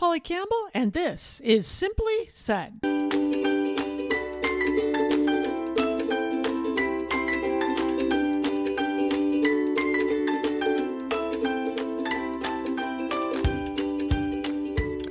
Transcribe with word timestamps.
Polly 0.00 0.18
Campbell, 0.18 0.70
and 0.72 0.94
this 0.94 1.42
is 1.44 1.66
Simply 1.66 2.30
Said. 2.32 2.80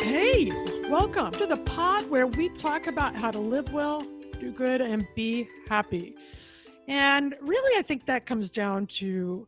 Hey, 0.02 0.52
welcome 0.90 1.34
to 1.34 1.46
the 1.46 1.62
pod 1.68 2.10
where 2.10 2.26
we 2.26 2.50
talk 2.50 2.88
about 2.88 3.14
how 3.14 3.30
to 3.30 3.38
live 3.38 3.72
well, 3.72 4.02
do 4.40 4.52
good, 4.52 4.82
and 4.82 5.06
be 5.16 5.48
happy. 5.68 6.16
And 6.88 7.36
really, 7.42 7.78
I 7.78 7.84
think 7.84 8.08
that 8.08 8.26
comes 8.26 8.50
down 8.50 8.88
to 8.88 9.48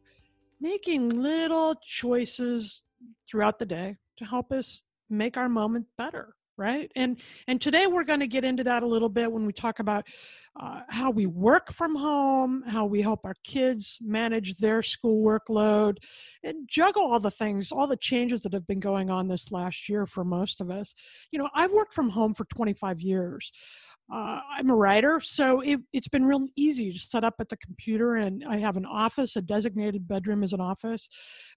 making 0.60 1.10
little 1.10 1.74
choices 1.84 2.84
throughout 3.28 3.58
the 3.58 3.66
day 3.66 3.98
to 4.18 4.26
help 4.26 4.52
us 4.52 4.84
make 5.12 5.38
our 5.38 5.50
moment 5.50 5.86
better 5.98 6.36
right? 6.62 6.92
And 6.96 7.20
and 7.48 7.60
today 7.60 7.88
we're 7.88 8.04
going 8.04 8.20
to 8.20 8.28
get 8.28 8.44
into 8.44 8.64
that 8.66 8.84
a 8.84 8.86
little 8.86 9.10
bit 9.10 9.32
when 9.32 9.46
we 9.48 9.52
talk 9.52 9.80
about 9.80 10.06
uh, 10.60 10.82
how 10.90 11.10
we 11.10 11.26
work 11.26 11.72
from 11.74 11.96
home 11.96 12.62
how 12.68 12.86
we 12.86 13.02
help 13.02 13.22
our 13.26 13.34
kids 13.44 13.98
manage 14.02 14.58
their 14.58 14.84
school 14.84 15.26
workload 15.26 15.98
and 16.44 16.68
juggle 16.68 17.04
all 17.04 17.20
the 17.20 17.32
things 17.32 17.72
all 17.72 17.88
the 17.88 17.98
changes 17.98 18.42
that 18.42 18.54
have 18.54 18.68
been 18.68 18.80
going 18.80 19.10
on 19.10 19.28
this 19.28 19.52
last 19.52 19.90
year 19.90 20.06
for 20.06 20.24
most 20.24 20.62
of 20.62 20.70
us. 20.70 20.94
You 21.32 21.40
know 21.40 21.50
i've 21.56 21.72
worked 21.72 21.94
from 21.94 22.10
home 22.10 22.34
for 22.34 22.46
25 22.46 23.02
years 23.02 23.52
uh, 24.12 24.42
I'm 24.58 24.70
a 24.70 24.76
writer, 24.76 25.22
so 25.22 25.62
it, 25.62 25.80
has 25.94 26.08
been 26.10 26.26
real 26.26 26.46
easy 26.58 26.92
to 26.92 27.00
set 27.00 27.24
up 27.24 27.36
at 27.40 27.48
the 27.48 27.56
computer, 27.56 28.16
and 28.18 28.44
I 28.46 28.58
have 28.58 28.76
an 28.76 28.86
office, 28.86 29.38
a 29.38 29.42
designated 29.42 30.06
bedroom 30.06 30.44
as 30.44 30.52
an 30.52 30.60
office. 30.60 31.08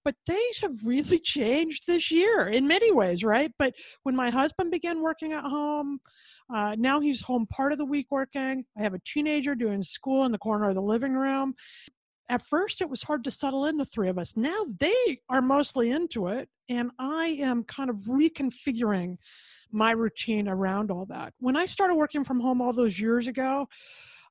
But 0.04 0.14
things 0.24 0.60
have 0.60 0.76
really 0.84 1.18
changed 1.18 1.86
this 1.86 2.12
year 2.12 2.46
in 2.46 2.68
many 2.68 2.92
ways, 2.92 3.24
right? 3.24 3.50
But 3.58 3.74
when 4.04 4.14
my 4.14 4.30
husband 4.30 4.70
began 4.70 5.02
working 5.02 5.32
at 5.32 5.42
home, 5.42 5.98
uh, 6.54 6.76
now 6.78 7.00
he's 7.00 7.22
home 7.22 7.46
part 7.46 7.72
of 7.72 7.78
the 7.78 7.84
week 7.84 8.06
working. 8.10 8.64
I 8.78 8.82
have 8.82 8.94
a 8.94 9.00
teenager 9.04 9.56
doing 9.56 9.82
school 9.82 10.24
in 10.24 10.30
the 10.30 10.38
corner 10.38 10.68
of 10.68 10.76
the 10.76 10.82
living 10.82 11.14
room. 11.14 11.54
At 12.28 12.40
first, 12.40 12.80
it 12.80 12.88
was 12.88 13.02
hard 13.02 13.24
to 13.24 13.30
settle 13.30 13.66
in 13.66 13.76
the 13.76 13.84
three 13.84 14.08
of 14.08 14.16
us. 14.16 14.36
Now 14.36 14.64
they 14.78 15.18
are 15.28 15.42
mostly 15.42 15.90
into 15.90 16.28
it, 16.28 16.48
and 16.68 16.92
I 16.98 17.38
am 17.40 17.64
kind 17.64 17.90
of 17.90 17.96
reconfiguring 18.08 19.16
my 19.74 19.90
routine 19.90 20.48
around 20.48 20.90
all 20.90 21.06
that. 21.06 21.34
When 21.38 21.56
I 21.56 21.66
started 21.66 21.96
working 21.96 22.24
from 22.24 22.40
home 22.40 22.62
all 22.62 22.72
those 22.72 22.98
years 22.98 23.26
ago, 23.26 23.66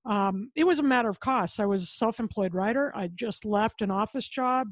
um, 0.06 0.52
it 0.56 0.66
was 0.66 0.80
a 0.80 0.84
matter 0.84 1.10
of 1.10 1.20
cost. 1.20 1.60
I 1.60 1.66
was 1.66 1.84
a 1.84 1.88
self 1.88 2.20
employed 2.20 2.54
writer. 2.54 2.92
I 2.96 3.08
just 3.08 3.46
left 3.46 3.82
an 3.82 3.92
office 3.92 4.28
job. 4.28 4.68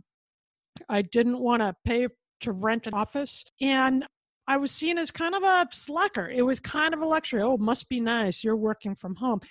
I 0.90 1.02
didn't 1.02 1.40
want 1.40 1.62
to 1.62 1.76
pay 1.86 2.08
to 2.42 2.52
rent 2.52 2.88
an 2.88 2.94
office. 2.94 3.44
And 3.62 4.06
I 4.48 4.58
was 4.58 4.72
seen 4.72 4.98
as 4.98 5.12
kind 5.12 5.36
of 5.36 5.44
a 5.44 5.68
slacker. 5.72 6.30
It 6.30 6.42
was 6.42 6.60
kind 6.60 6.94
of 6.94 7.02
a 7.02 7.06
luxury. 7.06 7.42
Oh, 7.42 7.58
must 7.58 7.88
be 7.88 8.00
nice. 8.00 8.44
You're 8.44 8.58
working 8.58 8.96
from 8.96 9.16
home. 9.16 9.42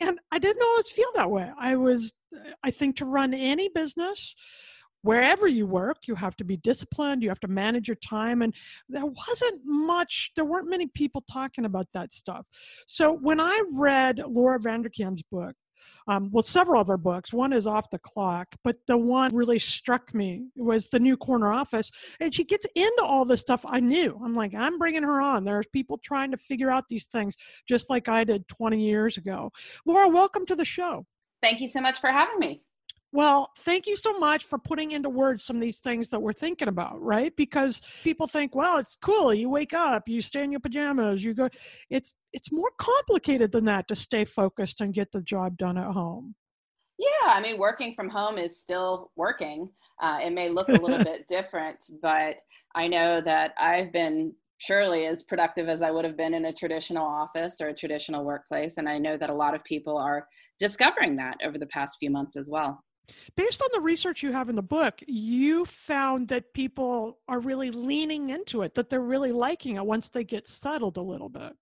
And 0.00 0.18
I 0.30 0.38
didn't 0.38 0.62
always 0.62 0.90
feel 0.90 1.10
that 1.14 1.30
way. 1.30 1.50
I 1.58 1.76
was, 1.76 2.12
I 2.62 2.70
think, 2.70 2.96
to 2.96 3.04
run 3.04 3.32
any 3.32 3.68
business, 3.68 4.34
wherever 5.04 5.46
you 5.46 5.66
work, 5.66 5.98
you 6.06 6.14
have 6.14 6.34
to 6.34 6.44
be 6.44 6.56
disciplined, 6.56 7.22
you 7.22 7.28
have 7.28 7.40
to 7.40 7.48
manage 7.48 7.86
your 7.86 7.96
time. 7.96 8.40
And 8.40 8.54
there 8.88 9.04
wasn't 9.04 9.60
much, 9.64 10.32
there 10.34 10.46
weren't 10.46 10.68
many 10.68 10.86
people 10.86 11.22
talking 11.30 11.66
about 11.66 11.86
that 11.92 12.10
stuff. 12.10 12.46
So 12.86 13.12
when 13.12 13.38
I 13.38 13.60
read 13.72 14.22
Laura 14.26 14.58
Vanderkam's 14.58 15.22
book, 15.30 15.54
um, 16.08 16.30
well, 16.32 16.42
several 16.42 16.80
of 16.80 16.86
her 16.88 16.96
books. 16.96 17.34
One 17.34 17.52
is 17.52 17.66
Off 17.66 17.90
the 17.90 17.98
Clock, 17.98 18.54
but 18.64 18.76
the 18.86 18.96
one 18.96 19.34
really 19.34 19.58
struck 19.58 20.14
me 20.14 20.46
was 20.56 20.88
The 20.88 20.98
New 20.98 21.18
Corner 21.18 21.52
Office. 21.52 21.90
And 22.20 22.34
she 22.34 22.44
gets 22.44 22.66
into 22.74 23.02
all 23.04 23.26
the 23.26 23.36
stuff 23.36 23.66
I 23.66 23.80
knew. 23.80 24.18
I'm 24.24 24.34
like, 24.34 24.54
I'm 24.54 24.78
bringing 24.78 25.02
her 25.02 25.20
on. 25.20 25.44
There's 25.44 25.66
people 25.66 25.98
trying 26.02 26.30
to 26.30 26.38
figure 26.38 26.70
out 26.70 26.88
these 26.88 27.04
things 27.04 27.34
just 27.68 27.90
like 27.90 28.08
I 28.08 28.24
did 28.24 28.48
20 28.48 28.82
years 28.82 29.18
ago. 29.18 29.52
Laura, 29.84 30.08
welcome 30.08 30.46
to 30.46 30.56
the 30.56 30.64
show. 30.64 31.04
Thank 31.42 31.60
you 31.60 31.68
so 31.68 31.82
much 31.82 32.00
for 32.00 32.08
having 32.08 32.38
me. 32.38 32.62
Well, 33.14 33.52
thank 33.58 33.86
you 33.86 33.94
so 33.94 34.18
much 34.18 34.42
for 34.42 34.58
putting 34.58 34.90
into 34.90 35.08
words 35.08 35.44
some 35.44 35.54
of 35.54 35.62
these 35.62 35.78
things 35.78 36.08
that 36.08 36.20
we're 36.20 36.32
thinking 36.32 36.66
about, 36.66 37.00
right? 37.00 37.32
Because 37.36 37.80
people 38.02 38.26
think, 38.26 38.56
well, 38.56 38.78
it's 38.78 38.96
cool. 39.00 39.32
You 39.32 39.48
wake 39.48 39.72
up, 39.72 40.08
you 40.08 40.20
stay 40.20 40.42
in 40.42 40.50
your 40.50 40.58
pajamas, 40.58 41.22
you 41.22 41.32
go. 41.32 41.48
It's 41.88 42.12
it's 42.32 42.50
more 42.50 42.72
complicated 42.76 43.52
than 43.52 43.66
that 43.66 43.86
to 43.86 43.94
stay 43.94 44.24
focused 44.24 44.80
and 44.80 44.92
get 44.92 45.12
the 45.12 45.20
job 45.20 45.56
done 45.56 45.78
at 45.78 45.92
home. 45.92 46.34
Yeah, 46.98 47.28
I 47.28 47.40
mean, 47.40 47.56
working 47.56 47.94
from 47.94 48.08
home 48.08 48.36
is 48.36 48.60
still 48.60 49.12
working. 49.14 49.70
Uh, 50.02 50.18
it 50.20 50.32
may 50.32 50.48
look 50.48 50.66
a 50.66 50.72
little 50.72 51.04
bit 51.04 51.28
different, 51.28 51.84
but 52.02 52.38
I 52.74 52.88
know 52.88 53.20
that 53.20 53.54
I've 53.58 53.92
been 53.92 54.34
surely 54.58 55.06
as 55.06 55.22
productive 55.22 55.68
as 55.68 55.82
I 55.82 55.92
would 55.92 56.04
have 56.04 56.16
been 56.16 56.34
in 56.34 56.46
a 56.46 56.52
traditional 56.52 57.06
office 57.06 57.60
or 57.60 57.68
a 57.68 57.74
traditional 57.74 58.24
workplace. 58.24 58.76
And 58.76 58.88
I 58.88 58.98
know 58.98 59.16
that 59.16 59.30
a 59.30 59.34
lot 59.34 59.54
of 59.54 59.62
people 59.62 59.96
are 59.98 60.26
discovering 60.58 61.14
that 61.18 61.36
over 61.44 61.58
the 61.58 61.66
past 61.66 61.98
few 62.00 62.10
months 62.10 62.36
as 62.36 62.50
well. 62.50 62.82
Based 63.36 63.62
on 63.62 63.68
the 63.72 63.80
research 63.80 64.22
you 64.22 64.32
have 64.32 64.48
in 64.48 64.56
the 64.56 64.62
book, 64.62 65.00
you 65.06 65.64
found 65.64 66.28
that 66.28 66.52
people 66.54 67.18
are 67.28 67.40
really 67.40 67.70
leaning 67.70 68.30
into 68.30 68.62
it, 68.62 68.74
that 68.74 68.88
they're 68.90 69.00
really 69.00 69.32
liking 69.32 69.76
it 69.76 69.84
once 69.84 70.08
they 70.08 70.24
get 70.24 70.48
settled 70.48 70.96
a 70.96 71.02
little 71.02 71.28
bit. 71.28 71.52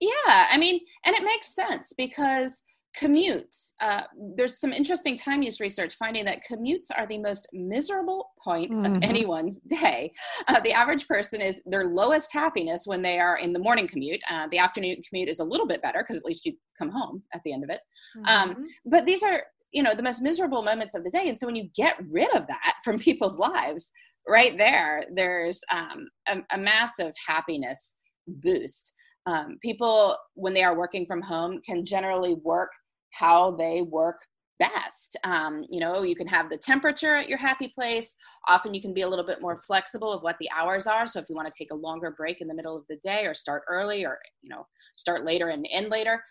Yeah, 0.00 0.48
I 0.50 0.58
mean, 0.58 0.80
and 1.04 1.14
it 1.14 1.22
makes 1.22 1.54
sense 1.54 1.92
because 1.96 2.62
commutes, 2.98 3.72
uh, 3.80 4.02
there's 4.36 4.58
some 4.58 4.72
interesting 4.72 5.16
time 5.16 5.42
use 5.42 5.60
research 5.60 5.94
finding 5.94 6.24
that 6.24 6.40
commutes 6.50 6.88
are 6.96 7.06
the 7.06 7.18
most 7.18 7.48
miserable 7.52 8.30
point 8.42 8.70
mm-hmm. 8.70 8.96
of 8.96 9.02
anyone's 9.02 9.58
day. 9.68 10.12
Uh, 10.48 10.60
the 10.60 10.72
average 10.72 11.06
person 11.08 11.40
is 11.40 11.60
their 11.66 11.86
lowest 11.86 12.32
happiness 12.32 12.82
when 12.86 13.02
they 13.02 13.18
are 13.18 13.38
in 13.38 13.52
the 13.52 13.58
morning 13.58 13.88
commute. 13.88 14.20
Uh, 14.30 14.46
the 14.50 14.58
afternoon 14.58 14.96
commute 15.08 15.28
is 15.28 15.40
a 15.40 15.44
little 15.44 15.66
bit 15.66 15.80
better 15.82 16.02
because 16.02 16.16
at 16.16 16.24
least 16.24 16.44
you 16.44 16.52
come 16.78 16.90
home 16.90 17.22
at 17.32 17.40
the 17.44 17.52
end 17.52 17.64
of 17.64 17.70
it. 17.70 17.80
Um, 18.26 18.50
mm-hmm. 18.50 18.62
Um, 18.62 18.68
but 18.86 19.06
these 19.06 19.22
are 19.22 19.42
you 19.72 19.82
know 19.82 19.94
the 19.94 20.02
most 20.02 20.22
miserable 20.22 20.62
moments 20.62 20.94
of 20.94 21.04
the 21.04 21.10
day. 21.10 21.28
And 21.28 21.38
so 21.38 21.46
when 21.46 21.56
you 21.56 21.68
get 21.74 21.96
rid 22.08 22.30
of 22.34 22.46
that 22.46 22.74
from 22.84 22.98
people's 22.98 23.38
lives 23.38 23.90
right 24.28 24.56
there 24.56 25.04
there's 25.12 25.60
um, 25.72 26.08
a, 26.28 26.38
a, 26.54 26.58
massive 26.58 27.12
happiness 27.26 27.94
boost. 28.28 28.92
Um, 29.26 29.58
people 29.60 30.16
when 30.34 30.54
they 30.54 30.62
are 30.62 30.78
working 30.78 31.06
from 31.06 31.22
home 31.22 31.60
can 31.66 31.84
generally 31.84 32.34
work 32.34 32.70
how 33.10 33.52
they 33.52 33.82
work 33.82 34.18
best. 34.58 35.18
Um, 35.24 35.64
you 35.70 35.80
know 35.80 36.02
you 36.02 36.14
can 36.14 36.28
have 36.28 36.50
the 36.50 36.56
temperature 36.56 37.16
at 37.16 37.28
your 37.28 37.38
happy 37.38 37.72
place. 37.74 38.14
Often 38.46 38.74
you 38.74 38.82
can 38.82 38.94
be 38.94 39.02
a 39.02 39.08
little 39.08 39.26
bit 39.26 39.40
more 39.40 39.56
flexible 39.56 40.12
of 40.12 40.22
what 40.22 40.36
the 40.38 40.48
hours 40.56 40.86
are. 40.86 41.06
So 41.06 41.18
if 41.18 41.26
you 41.28 41.34
want 41.34 41.52
to 41.52 41.58
take 41.58 41.72
a 41.72 41.76
longer 41.76 42.14
break 42.16 42.40
in 42.40 42.48
the 42.48 42.54
middle 42.54 42.76
of 42.76 42.84
the 42.88 42.96
day 43.02 43.26
or 43.26 43.34
start 43.34 43.62
early 43.68 44.04
or 44.04 44.18
you 44.42 44.50
know 44.50 44.66
start 44.96 45.24
later 45.24 45.48
and 45.48 45.66
end 45.72 45.88
later 45.88 46.22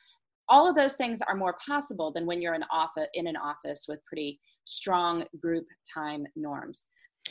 all 0.52 0.70
of 0.70 0.76
those 0.76 0.96
things 0.96 1.20
are 1.28 1.36
more 1.36 1.58
possible 1.66 2.12
than 2.12 2.28
when 2.28 2.42
you're 2.42 2.54
in 2.54 2.64
office 2.72 3.08
in 3.16 3.26
an 3.26 3.38
office 3.38 3.86
with 3.88 4.06
pretty 4.06 4.40
strong 4.66 5.26
group 5.42 5.66
time 5.92 6.26
norms. 6.36 6.86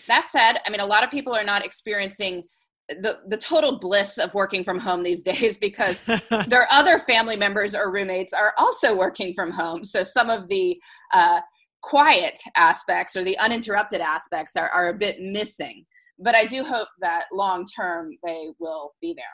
That 0.08 0.30
said 0.30 0.54
i 0.66 0.70
mean 0.70 0.80
a 0.80 0.86
lot 0.86 1.04
of 1.04 1.10
people 1.10 1.34
are 1.34 1.44
not 1.44 1.64
experiencing 1.64 2.44
the, 2.88 3.20
the 3.28 3.36
total 3.36 3.78
bliss 3.78 4.18
of 4.18 4.34
working 4.34 4.64
from 4.64 4.78
home 4.78 5.02
these 5.02 5.22
days 5.32 5.58
because 5.58 6.02
their 6.48 6.66
other 6.70 6.98
family 6.98 7.36
members 7.36 7.74
or 7.74 7.92
roommates 7.92 8.32
are 8.32 8.52
also 8.58 8.96
working 8.96 9.32
from 9.34 9.52
home. 9.52 9.84
So 9.84 10.02
some 10.02 10.28
of 10.28 10.48
the 10.48 10.76
uh, 11.12 11.40
quiet 11.82 12.38
aspects 12.56 13.16
or 13.16 13.24
the 13.24 13.38
uninterrupted 13.38 14.00
aspects 14.00 14.56
are, 14.56 14.68
are 14.68 14.88
a 14.88 14.94
bit 14.94 15.16
missing. 15.20 15.84
But 16.22 16.34
i 16.34 16.44
do 16.44 16.62
hope 16.62 16.88
that 17.00 17.24
long 17.32 17.64
term 17.64 18.16
they 18.24 18.48
will 18.58 18.92
be 19.00 19.14
there 19.14 19.24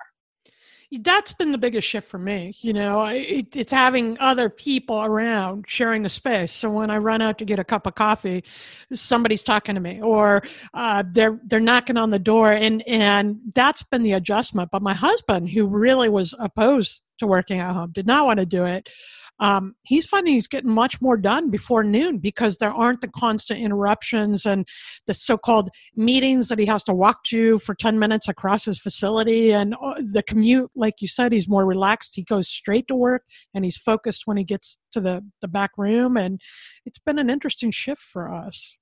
that's 1.01 1.33
been 1.33 1.53
the 1.53 1.59
biggest 1.59 1.87
shift 1.87 2.09
for 2.09 2.19
me. 2.19 2.55
You 2.61 2.73
know, 2.73 3.05
it, 3.05 3.55
it's 3.57 3.73
having 3.73 4.17
other 4.21 4.49
people 4.49 5.03
around 5.03 5.65
sharing 5.69 6.03
the 6.03 6.09
space. 6.09 6.53
So 6.53 6.71
when 6.71 6.91
I 6.91 6.99
run 6.99 7.23
out 7.23 7.39
to 7.39 7.45
get 7.45 7.59
a 7.59 7.65
cup 7.65 7.87
of 7.87 7.95
coffee, 7.95 8.45
somebody's 8.93 9.43
talking 9.43 9.75
to 9.75 9.81
me, 9.81 10.01
or 10.01 10.43
uh, 10.75 11.03
they're 11.11 11.41
they're 11.45 11.61
knocking 11.61 11.97
on 11.97 12.11
the 12.11 12.19
door, 12.19 12.53
and 12.53 12.87
and 12.87 13.39
that's 13.55 13.83
been 13.83 14.03
the 14.03 14.13
adjustment. 14.13 14.71
But 14.71 14.83
my 14.83 14.95
husband, 14.95 15.51
who 15.51 15.67
really 15.67 16.09
was 16.09 16.35
opposed 16.39 17.03
to 17.19 17.27
working 17.27 17.61
at 17.61 17.73
home, 17.73 17.93
did 17.93 18.07
not 18.07 18.27
want 18.27 18.41
to 18.41 18.47
do 18.47 18.65
it 18.65 18.89
um, 19.39 19.75
he's 19.83 20.07
finding 20.07 20.35
he's 20.35 20.49
getting 20.49 20.71
much 20.71 21.01
more 21.01 21.17
done 21.17 21.51
before 21.51 21.85
noon 21.85 22.19
because 22.19 22.57
there 22.57 22.73
aren't 22.73 23.01
the 23.01 23.09
constant 23.09 23.61
interruptions 23.61 24.47
and 24.47 24.67
the 25.07 25.15
so-called 25.15 25.71
meetings 25.95 26.49
that 26.49 26.59
he 26.59 26.67
has 26.67 26.83
to 26.85 26.95
walk 26.95 27.23
to 27.25 27.59
for 27.59 27.75
10 27.75 27.99
minutes 27.99 28.29
across 28.29 28.65
his 28.65 28.79
facility. 28.79 29.53
And 29.53 29.75
uh, 29.83 30.01
the 30.01 30.23
commute 30.23 30.71
like 30.75 30.95
you 31.01 31.09
said 31.09 31.33
he's 31.33 31.49
more 31.49 31.67
relaxed. 31.67 32.13
He 32.15 32.23
goes 32.23 32.49
straight 32.49 32.89
to 32.89 32.95
work 32.95 33.23
and 33.55 33.65
he's 33.65 33.77
focused 33.77 34.23
when 34.27 34.37
he 34.37 34.45
gets 34.45 34.79
to 34.93 35.01
the, 35.01 35.25
the 35.41 35.49
back 35.49 35.71
room. 35.77 36.17
And 36.17 36.41
it's 36.85 36.99
been 36.99 37.19
an 37.19 37.31
interesting 37.31 37.71
shift 37.71 38.03
for 38.03 38.33
us. 38.33 38.77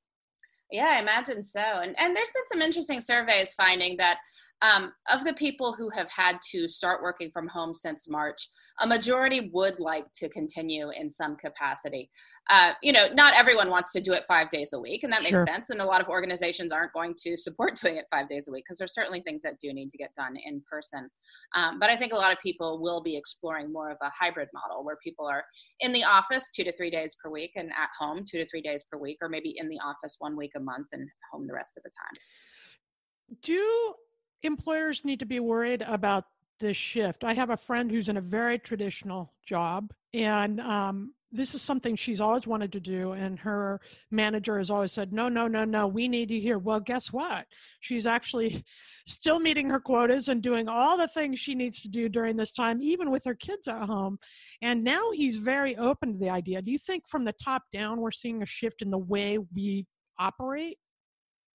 Yeah, 0.70 0.86
I 0.96 1.00
imagine 1.00 1.42
so. 1.42 1.60
And 1.60 1.94
and 1.98 2.16
there's 2.16 2.32
been 2.32 2.48
some 2.48 2.62
interesting 2.62 3.00
surveys 3.00 3.54
finding 3.54 3.96
that 3.98 4.18
um, 4.64 4.92
of 5.12 5.24
the 5.24 5.34
people 5.34 5.74
who 5.76 5.90
have 5.90 6.08
had 6.10 6.38
to 6.52 6.66
start 6.66 7.02
working 7.02 7.30
from 7.30 7.46
home 7.48 7.74
since 7.74 8.08
March, 8.08 8.48
a 8.80 8.86
majority 8.86 9.50
would 9.52 9.78
like 9.78 10.06
to 10.14 10.28
continue 10.30 10.88
in 10.90 11.10
some 11.10 11.36
capacity. 11.36 12.10
Uh, 12.48 12.72
you 12.82 12.90
know, 12.90 13.08
not 13.12 13.34
everyone 13.36 13.68
wants 13.68 13.92
to 13.92 14.00
do 14.00 14.14
it 14.14 14.24
five 14.26 14.48
days 14.48 14.72
a 14.72 14.80
week, 14.80 15.02
and 15.02 15.12
that 15.12 15.22
sure. 15.22 15.44
makes 15.44 15.52
sense. 15.52 15.68
And 15.68 15.82
a 15.82 15.84
lot 15.84 16.00
of 16.00 16.08
organizations 16.08 16.72
aren't 16.72 16.94
going 16.94 17.14
to 17.24 17.36
support 17.36 17.76
doing 17.82 17.96
it 17.96 18.06
five 18.10 18.26
days 18.26 18.48
a 18.48 18.52
week 18.52 18.64
because 18.66 18.78
there's 18.78 18.94
certainly 18.94 19.20
things 19.20 19.42
that 19.42 19.60
do 19.60 19.70
need 19.74 19.90
to 19.90 19.98
get 19.98 20.14
done 20.14 20.34
in 20.42 20.62
person. 20.70 21.10
Um, 21.54 21.78
but 21.78 21.90
I 21.90 21.96
think 21.98 22.14
a 22.14 22.16
lot 22.16 22.32
of 22.32 22.38
people 22.42 22.80
will 22.82 23.02
be 23.02 23.18
exploring 23.18 23.70
more 23.70 23.90
of 23.90 23.98
a 24.00 24.10
hybrid 24.18 24.48
model 24.54 24.82
where 24.82 24.96
people 25.04 25.26
are 25.26 25.44
in 25.80 25.92
the 25.92 26.04
office 26.04 26.50
two 26.56 26.64
to 26.64 26.74
three 26.74 26.90
days 26.90 27.14
per 27.22 27.30
week 27.30 27.50
and 27.56 27.68
at 27.70 27.90
home 27.98 28.24
two 28.26 28.38
to 28.38 28.48
three 28.48 28.62
days 28.62 28.82
per 28.90 28.98
week, 28.98 29.18
or 29.20 29.28
maybe 29.28 29.52
in 29.58 29.68
the 29.68 29.78
office 29.84 30.16
one 30.20 30.38
week 30.38 30.52
a 30.56 30.60
month 30.60 30.86
and 30.92 31.06
home 31.30 31.46
the 31.46 31.52
rest 31.52 31.72
of 31.76 31.82
the 31.82 31.90
time. 31.90 32.22
Do 33.42 33.94
employers 34.44 35.04
need 35.04 35.20
to 35.20 35.26
be 35.26 35.40
worried 35.40 35.82
about 35.82 36.24
this 36.60 36.76
shift? 36.76 37.24
I 37.24 37.34
have 37.34 37.50
a 37.50 37.56
friend 37.56 37.90
who's 37.90 38.08
in 38.08 38.16
a 38.16 38.22
very 38.22 38.58
traditional 38.58 39.32
job, 39.46 39.92
and 40.12 40.60
um, 40.60 41.12
this 41.34 41.52
is 41.52 41.60
something 41.60 41.96
she's 41.96 42.20
always 42.20 42.46
wanted 42.46 42.70
to 42.72 42.80
do. 42.80 43.12
And 43.12 43.38
her 43.40 43.80
manager 44.10 44.56
has 44.58 44.70
always 44.70 44.92
said, 44.92 45.12
No, 45.12 45.28
no, 45.28 45.48
no, 45.48 45.64
no, 45.64 45.88
we 45.88 46.06
need 46.06 46.30
you 46.30 46.40
here. 46.40 46.58
Well, 46.58 46.78
guess 46.78 47.12
what? 47.12 47.46
She's 47.80 48.06
actually 48.06 48.64
still 49.06 49.40
meeting 49.40 49.68
her 49.68 49.80
quotas 49.80 50.28
and 50.28 50.40
doing 50.40 50.68
all 50.68 50.96
the 50.96 51.08
things 51.08 51.40
she 51.40 51.56
needs 51.56 51.82
to 51.82 51.88
do 51.88 52.08
during 52.08 52.36
this 52.36 52.52
time, 52.52 52.80
even 52.80 53.10
with 53.10 53.24
her 53.24 53.34
kids 53.34 53.66
at 53.66 53.82
home. 53.82 54.18
And 54.62 54.84
now 54.84 55.10
he's 55.10 55.36
very 55.36 55.76
open 55.76 56.12
to 56.12 56.18
the 56.18 56.30
idea. 56.30 56.62
Do 56.62 56.70
you 56.70 56.78
think 56.78 57.08
from 57.08 57.24
the 57.24 57.32
top 57.32 57.64
down, 57.72 58.00
we're 58.00 58.12
seeing 58.12 58.40
a 58.42 58.46
shift 58.46 58.80
in 58.80 58.90
the 58.90 58.98
way 58.98 59.38
we 59.38 59.86
operate? 60.18 60.78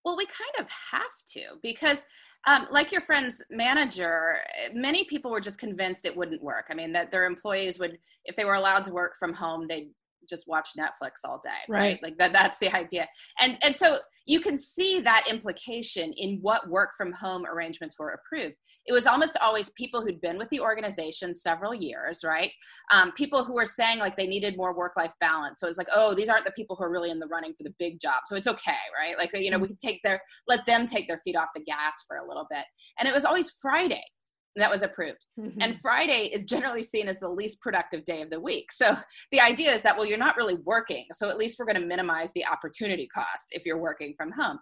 Well, 0.09 0.17
we 0.17 0.25
kind 0.25 0.65
of 0.65 0.67
have 0.91 1.03
to 1.33 1.59
because, 1.61 2.07
um, 2.47 2.65
like 2.71 2.91
your 2.91 3.01
friend's 3.01 3.43
manager, 3.51 4.37
many 4.73 5.03
people 5.03 5.29
were 5.29 5.39
just 5.39 5.59
convinced 5.59 6.07
it 6.07 6.17
wouldn't 6.17 6.41
work. 6.41 6.65
I 6.71 6.73
mean, 6.73 6.91
that 6.93 7.11
their 7.11 7.27
employees 7.27 7.79
would, 7.79 7.99
if 8.25 8.35
they 8.35 8.43
were 8.43 8.55
allowed 8.55 8.83
to 8.85 8.91
work 8.91 9.11
from 9.19 9.33
home, 9.33 9.67
they'd 9.67 9.91
just 10.27 10.47
watch 10.47 10.69
Netflix 10.77 11.25
all 11.25 11.39
day, 11.43 11.49
right? 11.67 11.79
right? 11.79 12.03
Like 12.03 12.17
that 12.17 12.33
that's 12.33 12.59
the 12.59 12.73
idea. 12.75 13.07
And 13.39 13.57
and 13.61 13.75
so 13.75 13.99
you 14.25 14.39
can 14.39 14.57
see 14.57 14.99
that 14.99 15.25
implication 15.29 16.13
in 16.13 16.39
what 16.41 16.69
work 16.69 16.91
from 16.97 17.11
home 17.13 17.45
arrangements 17.45 17.97
were 17.97 18.09
approved. 18.09 18.55
It 18.85 18.93
was 18.93 19.07
almost 19.07 19.37
always 19.41 19.69
people 19.71 20.01
who'd 20.01 20.21
been 20.21 20.37
with 20.37 20.49
the 20.49 20.59
organization 20.59 21.33
several 21.33 21.73
years, 21.73 22.23
right? 22.23 22.53
Um, 22.91 23.11
people 23.13 23.43
who 23.43 23.55
were 23.55 23.65
saying 23.65 23.99
like 23.99 24.15
they 24.15 24.27
needed 24.27 24.57
more 24.57 24.75
work 24.75 24.93
life 24.97 25.11
balance. 25.19 25.59
So 25.59 25.67
it's 25.67 25.77
like, 25.77 25.89
oh, 25.93 26.13
these 26.13 26.29
aren't 26.29 26.45
the 26.45 26.51
people 26.51 26.75
who 26.75 26.83
are 26.83 26.91
really 26.91 27.11
in 27.11 27.19
the 27.19 27.27
running 27.27 27.53
for 27.57 27.63
the 27.63 27.73
big 27.79 27.99
job. 27.99 28.21
So 28.25 28.35
it's 28.35 28.47
okay, 28.47 28.71
right? 28.97 29.17
Like 29.17 29.31
you 29.33 29.51
know, 29.51 29.59
we 29.59 29.67
could 29.67 29.79
take 29.79 30.01
their 30.03 30.21
let 30.47 30.65
them 30.65 30.85
take 30.85 31.07
their 31.07 31.21
feet 31.23 31.35
off 31.35 31.49
the 31.55 31.63
gas 31.63 32.03
for 32.07 32.17
a 32.17 32.27
little 32.27 32.47
bit. 32.49 32.65
And 32.97 33.07
it 33.07 33.13
was 33.13 33.25
always 33.25 33.51
Friday 33.61 34.03
that 34.55 34.71
was 34.71 34.81
approved. 34.83 35.25
Mm-hmm. 35.39 35.61
And 35.61 35.79
Friday 35.79 36.29
is 36.33 36.43
generally 36.43 36.83
seen 36.83 37.07
as 37.07 37.19
the 37.19 37.29
least 37.29 37.61
productive 37.61 38.03
day 38.05 38.21
of 38.21 38.29
the 38.29 38.39
week. 38.39 38.71
So 38.71 38.95
the 39.31 39.39
idea 39.39 39.73
is 39.73 39.81
that, 39.81 39.95
well, 39.95 40.05
you're 40.05 40.17
not 40.17 40.37
really 40.37 40.57
working. 40.65 41.05
So 41.13 41.29
at 41.29 41.37
least 41.37 41.57
we're 41.59 41.65
going 41.65 41.79
to 41.79 41.85
minimize 41.85 42.31
the 42.33 42.45
opportunity 42.45 43.07
cost 43.13 43.49
if 43.51 43.65
you're 43.65 43.81
working 43.81 44.13
from 44.17 44.31
home. 44.31 44.59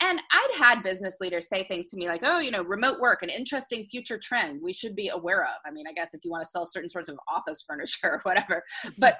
And 0.00 0.20
I'd 0.32 0.56
had 0.58 0.82
business 0.82 1.16
leaders 1.20 1.48
say 1.48 1.64
things 1.64 1.88
to 1.88 1.96
me 1.96 2.08
like, 2.08 2.22
oh, 2.24 2.38
you 2.38 2.50
know, 2.50 2.62
remote 2.62 3.00
work, 3.00 3.22
an 3.22 3.28
interesting 3.28 3.86
future 3.90 4.18
trend 4.18 4.60
we 4.62 4.72
should 4.72 4.96
be 4.96 5.08
aware 5.08 5.44
of. 5.44 5.60
I 5.66 5.70
mean, 5.70 5.86
I 5.88 5.92
guess 5.92 6.14
if 6.14 6.24
you 6.24 6.30
want 6.30 6.42
to 6.42 6.50
sell 6.50 6.64
certain 6.64 6.88
sorts 6.88 7.08
of 7.08 7.18
office 7.28 7.62
furniture 7.68 8.12
or 8.12 8.20
whatever, 8.22 8.62
but 8.98 9.16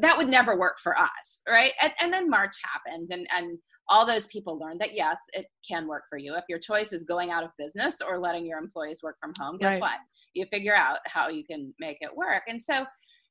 that 0.00 0.16
would 0.16 0.28
never 0.28 0.58
work 0.58 0.78
for 0.82 0.98
us, 0.98 1.42
right? 1.48 1.72
And, 1.80 1.92
and 2.00 2.12
then 2.12 2.30
March 2.30 2.54
happened, 2.64 3.10
and, 3.10 3.26
and 3.36 3.58
all 3.88 4.06
those 4.06 4.26
people 4.28 4.58
learned 4.58 4.80
that 4.80 4.94
yes, 4.94 5.20
it 5.32 5.46
can 5.68 5.86
work 5.86 6.04
for 6.08 6.18
you. 6.18 6.34
If 6.34 6.44
your 6.48 6.58
choice 6.58 6.92
is 6.92 7.04
going 7.04 7.30
out 7.30 7.44
of 7.44 7.50
business 7.58 8.00
or 8.00 8.18
letting 8.18 8.46
your 8.46 8.58
employees 8.58 9.00
work 9.02 9.16
from 9.20 9.34
home, 9.38 9.58
guess 9.58 9.72
right. 9.72 9.80
what? 9.80 9.98
You 10.34 10.46
figure 10.50 10.74
out 10.74 10.98
how 11.06 11.28
you 11.28 11.44
can 11.44 11.74
make 11.78 11.98
it 12.00 12.14
work. 12.16 12.44
And 12.46 12.62
so, 12.62 12.84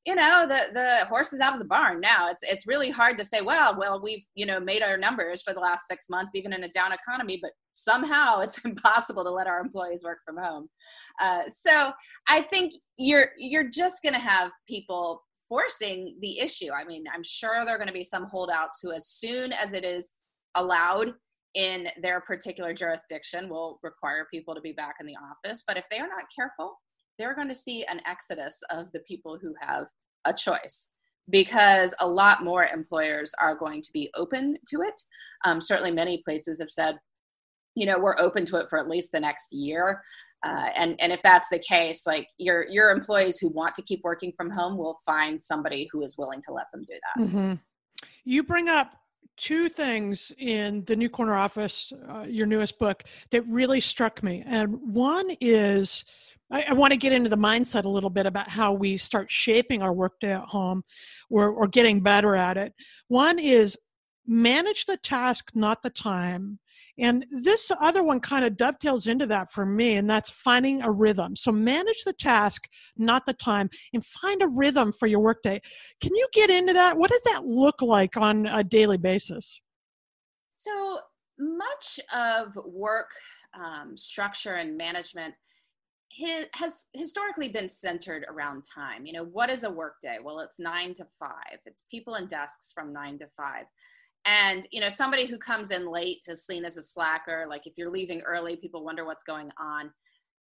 you 0.06 0.16
know, 0.16 0.48
the 0.48 0.74
the 0.74 1.06
horse 1.10 1.32
is 1.32 1.42
out 1.42 1.54
of 1.54 1.60
the 1.60 1.66
barn 1.66 2.00
now. 2.00 2.30
It's 2.30 2.42
it's 2.44 2.66
really 2.66 2.90
hard 2.90 3.18
to 3.20 3.24
say, 3.24 3.42
well, 3.42 3.78
well, 3.78 4.02
we've 4.02 4.24
you 4.34 4.46
know 4.48 4.60
made 4.60 4.82
our 4.82 4.98
numbers 4.98 5.44
for 5.44 5.54
the 5.54 5.60
last 5.60 5.88
six 5.88 6.10
months, 6.10 6.36
even 6.36 6.54
in 6.54 6.64
a 6.64 6.70
down 6.70 6.92
economy, 6.92 7.38
but 7.42 7.52
somehow 7.74 8.40
it's 8.40 8.58
impossible 8.66 9.24
to 9.24 9.30
let 9.30 9.48
our 9.48 9.60
employees 9.60 10.04
work 10.04 10.20
from 10.26 10.38
home. 10.38 10.68
Uh, 11.22 11.44
so 11.48 11.92
I 12.28 12.42
think 12.42 12.74
you're 12.98 13.30
you're 13.38 13.70
just 13.70 14.02
going 14.02 14.16
to 14.16 14.22
have 14.22 14.52
people 14.68 15.22
forcing 15.48 16.18
the 16.22 16.40
issue. 16.40 16.72
I 16.72 16.84
mean, 16.86 17.04
I'm 17.14 17.24
sure 17.24 17.64
there 17.66 17.76
are 17.76 17.78
going 17.78 17.88
to 17.88 17.94
be 17.94 18.04
some 18.04 18.26
holdouts 18.26 18.80
who, 18.82 18.92
as 18.92 19.08
soon 19.08 19.52
as 19.52 19.74
it 19.74 19.84
is 19.84 20.12
allowed 20.56 21.14
in 21.54 21.90
their 22.02 22.22
particular 22.22 22.74
jurisdiction 22.74 23.50
will 23.50 23.80
require 23.84 24.28
people 24.32 24.56
to 24.56 24.62
be 24.62 24.72
back 24.72 24.96
in 25.00 25.06
the 25.06 25.16
office. 25.18 25.64
But 25.68 25.78
if 25.78 25.86
they 25.92 26.00
are 26.00 26.08
not 26.08 26.24
careful, 26.34 26.80
they're 27.18 27.36
going 27.36 27.50
to 27.50 27.56
see 27.56 27.86
an 27.86 28.02
exodus 28.06 28.62
of 28.70 28.92
the 28.94 29.00
people 29.02 29.38
who 29.42 29.54
have 29.60 29.86
a 30.26 30.34
choice 30.34 30.90
because 31.30 31.94
a 32.00 32.08
lot 32.08 32.44
more 32.44 32.66
employers 32.66 33.34
are 33.40 33.56
going 33.56 33.82
to 33.82 33.92
be 33.94 34.10
open 34.16 34.58
to 34.68 34.82
it. 34.82 35.02
Um, 35.46 35.62
certainly, 35.62 35.92
many 35.92 36.22
places 36.24 36.60
have 36.60 36.70
said, 36.70 36.98
you 37.76 37.86
know, 37.86 38.00
we're 38.00 38.20
open 38.20 38.46
to 38.46 38.58
it 38.58 38.68
for 38.70 38.78
at 38.78 38.90
least 38.90 39.12
the 39.12 39.20
next 39.20 39.52
year. 39.52 40.02
Uh, 40.44 40.70
and 40.76 40.96
and 41.00 41.12
if 41.12 41.22
that's 41.22 41.48
the 41.50 41.60
case, 41.60 42.08
like 42.08 42.28
your 42.38 42.66
your 42.70 42.90
employees 42.90 43.38
who 43.38 43.50
want 43.50 43.76
to 43.76 43.82
keep 43.84 44.02
working 44.04 44.34
from 44.36 44.50
home 44.50 44.78
will 44.78 44.98
find 45.06 45.42
somebody 45.42 45.88
who 45.92 46.02
is 46.02 46.18
willing 46.18 46.42
to 46.42 46.54
let 46.54 46.66
them 46.74 46.84
do 46.86 46.94
that. 46.94 47.24
Mm-hmm. 47.24 47.54
You 48.24 48.44
bring 48.44 48.68
up 48.68 48.94
two 49.38 49.70
things 49.70 50.32
in 50.38 50.84
the 50.86 50.96
New 50.96 51.10
Corner 51.10 51.36
Office, 51.36 51.94
uh, 52.10 52.24
your 52.24 52.48
newest 52.48 52.80
book, 52.80 53.04
that 53.30 53.46
really 53.48 53.82
struck 53.82 54.22
me. 54.24 54.44
And 54.46 54.94
one 54.94 55.32
is 55.40 56.06
I, 56.52 56.66
I 56.70 56.74
want 56.74 56.92
to 56.92 56.98
get 56.98 57.14
into 57.14 57.30
the 57.30 57.38
mindset 57.38 57.86
a 57.86 57.90
little 57.90 58.10
bit 58.10 58.26
about 58.26 58.50
how 58.50 58.74
we 58.74 58.98
start 58.98 59.32
shaping 59.32 59.82
our 59.82 59.94
workday 59.94 60.34
at 60.34 60.44
home 60.44 60.84
or, 61.30 61.50
or 61.50 61.68
getting 61.68 62.02
better 62.02 62.36
at 62.36 62.58
it. 62.58 62.74
One 63.08 63.40
is 63.40 63.78
manage 64.28 64.86
the 64.86 64.98
task, 64.98 65.52
not 65.56 65.84
the 65.84 65.90
time. 65.90 66.60
And 66.98 67.26
this 67.32 67.72
other 67.82 68.04
one 68.04 68.20
kind 68.20 68.46
of 68.46 68.58
dovetails 68.58 69.08
into 69.08 69.26
that 69.28 69.52
for 69.52 69.66
me, 69.66 69.96
and 69.96 70.10
that's 70.10 70.30
finding 70.30 70.82
a 70.82 70.92
rhythm. 70.92 71.36
So 71.36 71.52
manage 71.52 72.04
the 72.06 72.14
task, 72.14 72.68
not 72.98 73.26
the 73.26 73.34
time, 73.34 73.70
and 73.94 74.06
find 74.06 74.42
a 74.42 74.48
rhythm 74.48 74.92
for 74.92 75.08
your 75.08 75.20
workday. 75.20 75.62
Can 76.02 76.16
you 76.16 76.28
get 76.34 76.50
into 76.50 76.74
that? 76.74 76.98
What 76.98 77.10
does 77.10 77.24
that 77.24 77.46
look 77.46 77.82
like 77.82 78.18
on 78.18 78.46
a 78.46 78.64
daily 78.64 78.98
basis? 78.98 79.62
So 80.52 80.98
much 81.40 82.00
of 82.14 82.56
work 82.66 83.10
um, 83.54 83.98
structure 83.98 84.56
and 84.56 84.78
management 84.78 85.34
has 86.54 86.86
historically 86.94 87.50
been 87.50 87.68
centered 87.68 88.26
around 88.30 88.64
time. 88.64 89.06
You 89.06 89.14
know, 89.14 89.26
what 89.26 89.50
is 89.50 89.64
a 89.64 89.72
workday? 89.72 90.18
Well, 90.24 90.40
it's 90.40 90.60
nine 90.60 90.94
to 90.96 91.06
five. 91.20 91.60
It's 91.66 91.84
people 91.90 92.16
and 92.16 92.28
desks 92.28 92.72
from 92.74 92.92
nine 92.92 93.18
to 93.20 93.28
five. 93.36 93.66
And 94.26 94.68
you 94.72 94.82
know 94.82 94.90
somebody 94.90 95.26
who 95.26 95.38
comes 95.38 95.72
in 95.72 95.90
late 95.90 96.26
is 96.28 96.46
seen 96.46 96.66
as 96.66 96.78
a 96.78 96.82
slacker. 96.82 97.46
Like 97.50 97.66
if 97.66 97.74
you're 97.76 97.90
leaving 97.90 98.22
early 98.22 98.56
people 98.56 98.86
wonder 98.86 99.06
what's 99.06 99.24
going 99.24 99.50
on. 99.58 99.92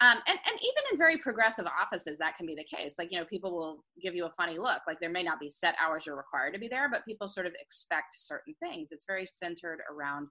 Um, 0.02 0.18
and, 0.26 0.40
and 0.48 0.60
even 0.60 0.84
in 0.92 0.98
very 0.98 1.18
progressive 1.18 1.66
offices 1.66 2.18
that 2.18 2.36
can 2.36 2.46
be 2.46 2.56
the 2.56 2.64
case. 2.64 2.96
Like 3.00 3.12
you 3.12 3.18
know 3.18 3.26
people 3.26 3.56
will 3.56 3.84
give 4.00 4.14
you 4.14 4.26
a 4.26 4.32
funny 4.32 4.60
look. 4.60 4.82
Like 4.88 5.00
there 5.00 5.10
may 5.10 5.24
not 5.24 5.40
be 5.40 5.50
set 5.50 5.76
hours 5.84 6.06
you're 6.06 6.18
required 6.18 6.54
to 6.54 6.60
be 6.60 6.68
there 6.68 6.90
but 6.92 7.06
people 7.06 7.28
sort 7.28 7.48
of 7.48 7.54
expect 7.60 8.14
certain 8.16 8.54
things. 8.62 8.90
It's 8.92 9.06
very 9.06 9.26
centered 9.26 9.80
around 9.92 10.28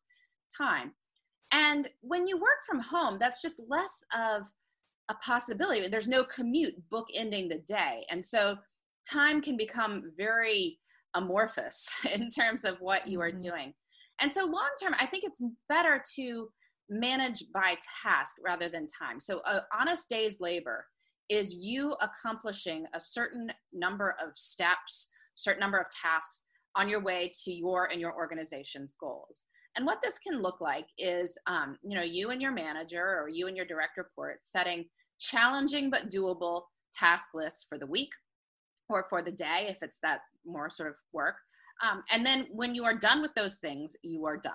time. 0.56 0.92
And 1.52 1.88
when 2.02 2.28
you 2.28 2.36
work 2.36 2.64
from 2.64 2.78
home 2.78 3.18
that's 3.18 3.42
just 3.42 3.60
less 3.68 4.04
of 4.14 4.46
a 5.10 5.14
possibility 5.16 5.86
there's 5.88 6.08
no 6.08 6.24
commute 6.24 6.74
book 6.88 7.06
ending 7.14 7.48
the 7.48 7.58
day 7.66 8.06
and 8.10 8.24
so 8.24 8.56
time 9.04 9.42
can 9.42 9.56
become 9.56 10.12
very 10.16 10.78
amorphous 11.14 11.94
in 12.14 12.28
terms 12.28 12.64
of 12.64 12.76
what 12.80 13.06
you 13.06 13.20
are 13.20 13.30
mm-hmm. 13.30 13.48
doing. 13.48 13.74
And 14.20 14.30
so, 14.30 14.44
long 14.44 14.68
term, 14.82 14.94
I 14.98 15.06
think 15.06 15.24
it's 15.24 15.40
better 15.68 16.02
to 16.16 16.48
manage 16.88 17.44
by 17.54 17.76
task 18.02 18.36
rather 18.44 18.68
than 18.68 18.86
time. 18.86 19.18
So, 19.20 19.40
a 19.46 19.60
honest 19.78 20.08
day's 20.08 20.40
labor 20.40 20.84
is 21.28 21.54
you 21.54 21.94
accomplishing 22.00 22.86
a 22.92 23.00
certain 23.00 23.50
number 23.72 24.16
of 24.22 24.36
steps, 24.36 25.08
certain 25.36 25.60
number 25.60 25.78
of 25.78 25.86
tasks 26.02 26.42
on 26.76 26.88
your 26.88 27.02
way 27.02 27.32
to 27.44 27.52
your 27.52 27.86
and 27.90 28.00
your 28.00 28.14
organization's 28.14 28.94
goals. 29.00 29.44
And 29.76 29.86
what 29.86 30.00
this 30.02 30.18
can 30.18 30.42
look 30.42 30.60
like 30.60 30.86
is, 30.98 31.38
um, 31.46 31.78
you 31.82 31.96
know, 31.96 32.02
you 32.02 32.30
and 32.30 32.42
your 32.42 32.52
manager 32.52 33.20
or 33.20 33.28
you 33.28 33.46
and 33.46 33.56
your 33.56 33.66
direct 33.66 33.96
report 33.96 34.40
setting 34.42 34.84
challenging 35.20 35.90
but 35.90 36.10
doable 36.10 36.62
task 36.92 37.28
list 37.34 37.66
for 37.68 37.78
the 37.78 37.86
week 37.86 38.10
or 38.88 39.06
for 39.08 39.22
the 39.22 39.30
day 39.30 39.66
if 39.68 39.76
it's 39.82 40.00
that 40.02 40.20
more 40.44 40.70
sort 40.70 40.88
of 40.88 40.96
work. 41.12 41.36
Um, 41.88 42.02
and 42.10 42.26
then 42.26 42.46
when 42.52 42.74
you 42.74 42.84
are 42.84 42.96
done 42.96 43.22
with 43.22 43.32
those 43.34 43.56
things, 43.56 43.96
you 44.02 44.26
are 44.26 44.36
done. 44.36 44.52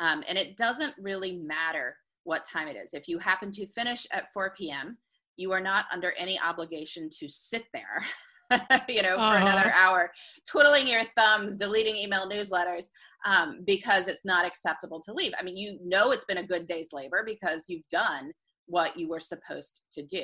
Um, 0.00 0.22
and 0.28 0.38
it 0.38 0.56
doesn't 0.56 0.94
really 0.98 1.40
matter 1.40 1.96
what 2.24 2.44
time 2.44 2.68
it 2.68 2.76
is. 2.76 2.94
If 2.94 3.08
you 3.08 3.18
happen 3.18 3.50
to 3.52 3.66
finish 3.66 4.06
at 4.12 4.32
4 4.32 4.54
p.m., 4.56 4.98
you 5.36 5.52
are 5.52 5.60
not 5.60 5.86
under 5.92 6.12
any 6.12 6.38
obligation 6.40 7.10
to 7.18 7.28
sit 7.28 7.64
there, 7.72 8.04
you 8.88 9.02
know, 9.02 9.16
uh-huh. 9.16 9.32
for 9.32 9.38
another 9.38 9.72
hour, 9.72 10.12
twiddling 10.48 10.86
your 10.86 11.04
thumbs, 11.16 11.56
deleting 11.56 11.96
email 11.96 12.28
newsletters, 12.28 12.86
um, 13.26 13.60
because 13.66 14.06
it's 14.06 14.24
not 14.24 14.46
acceptable 14.46 15.00
to 15.00 15.12
leave. 15.12 15.32
I 15.38 15.42
mean, 15.42 15.56
you 15.56 15.78
know, 15.84 16.12
it's 16.12 16.24
been 16.24 16.38
a 16.38 16.46
good 16.46 16.66
day's 16.66 16.88
labor 16.92 17.24
because 17.26 17.66
you've 17.68 17.88
done 17.88 18.32
what 18.66 18.96
you 18.96 19.08
were 19.08 19.20
supposed 19.20 19.82
to 19.92 20.04
do. 20.04 20.22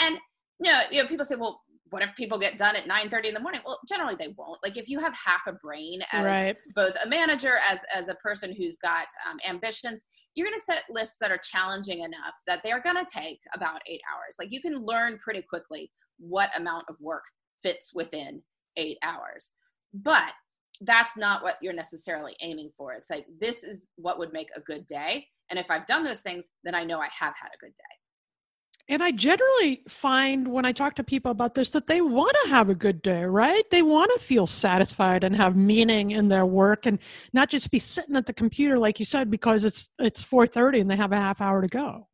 And 0.00 0.18
you 0.60 0.70
know, 0.70 0.80
you 0.90 1.02
know, 1.02 1.08
people 1.08 1.24
say, 1.24 1.34
well, 1.36 1.60
what 1.90 2.02
if 2.02 2.14
people 2.16 2.38
get 2.40 2.56
done 2.56 2.74
at 2.74 2.88
9 2.88 3.08
30 3.08 3.28
in 3.28 3.34
the 3.34 3.40
morning 3.40 3.60
well 3.64 3.78
generally 3.88 4.16
they 4.18 4.34
won't 4.36 4.58
like 4.64 4.76
if 4.76 4.88
you 4.88 4.98
have 4.98 5.14
half 5.14 5.42
a 5.46 5.52
brain 5.52 6.00
as 6.10 6.24
right. 6.24 6.56
both 6.74 6.94
a 7.04 7.08
manager 7.08 7.58
as 7.70 7.80
as 7.94 8.08
a 8.08 8.14
person 8.16 8.52
who's 8.52 8.78
got 8.78 9.06
um, 9.30 9.38
ambitions 9.48 10.06
you're 10.34 10.46
going 10.46 10.58
to 10.58 10.64
set 10.64 10.82
lists 10.90 11.16
that 11.20 11.30
are 11.30 11.38
challenging 11.38 12.00
enough 12.00 12.34
that 12.48 12.60
they 12.64 12.72
are 12.72 12.82
going 12.82 12.96
to 12.96 13.06
take 13.12 13.38
about 13.54 13.80
eight 13.86 14.00
hours 14.12 14.34
like 14.40 14.48
you 14.50 14.60
can 14.60 14.84
learn 14.84 15.18
pretty 15.22 15.42
quickly 15.42 15.90
what 16.18 16.50
amount 16.56 16.84
of 16.88 16.96
work 17.00 17.22
fits 17.62 17.92
within 17.94 18.42
eight 18.76 18.98
hours 19.04 19.52
but 19.92 20.32
that's 20.82 21.16
not 21.16 21.42
what 21.42 21.56
you're 21.62 21.72
necessarily 21.72 22.34
aiming 22.40 22.70
for 22.76 22.94
it's 22.94 23.10
like 23.10 23.26
this 23.40 23.62
is 23.62 23.82
what 23.96 24.18
would 24.18 24.32
make 24.32 24.48
a 24.56 24.60
good 24.60 24.86
day 24.86 25.26
and 25.50 25.58
if 25.58 25.70
i've 25.70 25.86
done 25.86 26.04
those 26.04 26.20
things 26.20 26.48
then 26.64 26.74
i 26.74 26.84
know 26.84 27.00
i 27.00 27.08
have 27.18 27.34
had 27.40 27.50
a 27.54 27.58
good 27.58 27.74
day 27.76 27.94
and 28.88 29.02
I 29.02 29.12
generally 29.12 29.82
find 29.88 30.46
when 30.46 30.66
I 30.66 30.72
talk 30.72 30.94
to 30.96 31.04
people 31.04 31.30
about 31.30 31.54
this 31.54 31.70
that 31.70 31.86
they 31.86 32.02
want 32.02 32.36
to 32.44 32.50
have 32.50 32.68
a 32.68 32.74
good 32.74 33.00
day, 33.00 33.24
right? 33.24 33.64
They 33.70 33.80
want 33.80 34.10
to 34.12 34.22
feel 34.22 34.46
satisfied 34.46 35.24
and 35.24 35.34
have 35.34 35.56
meaning 35.56 36.10
in 36.10 36.28
their 36.28 36.44
work 36.44 36.84
and 36.84 36.98
not 37.32 37.48
just 37.48 37.70
be 37.70 37.78
sitting 37.78 38.14
at 38.14 38.26
the 38.26 38.34
computer 38.34 38.78
like 38.78 38.98
you 38.98 39.06
said 39.06 39.30
because 39.30 39.64
it's 39.64 39.88
it's 39.98 40.22
4:30 40.22 40.82
and 40.82 40.90
they 40.90 40.96
have 40.96 41.12
a 41.12 41.16
half 41.16 41.40
hour 41.40 41.62
to 41.62 41.68
go. 41.68 42.08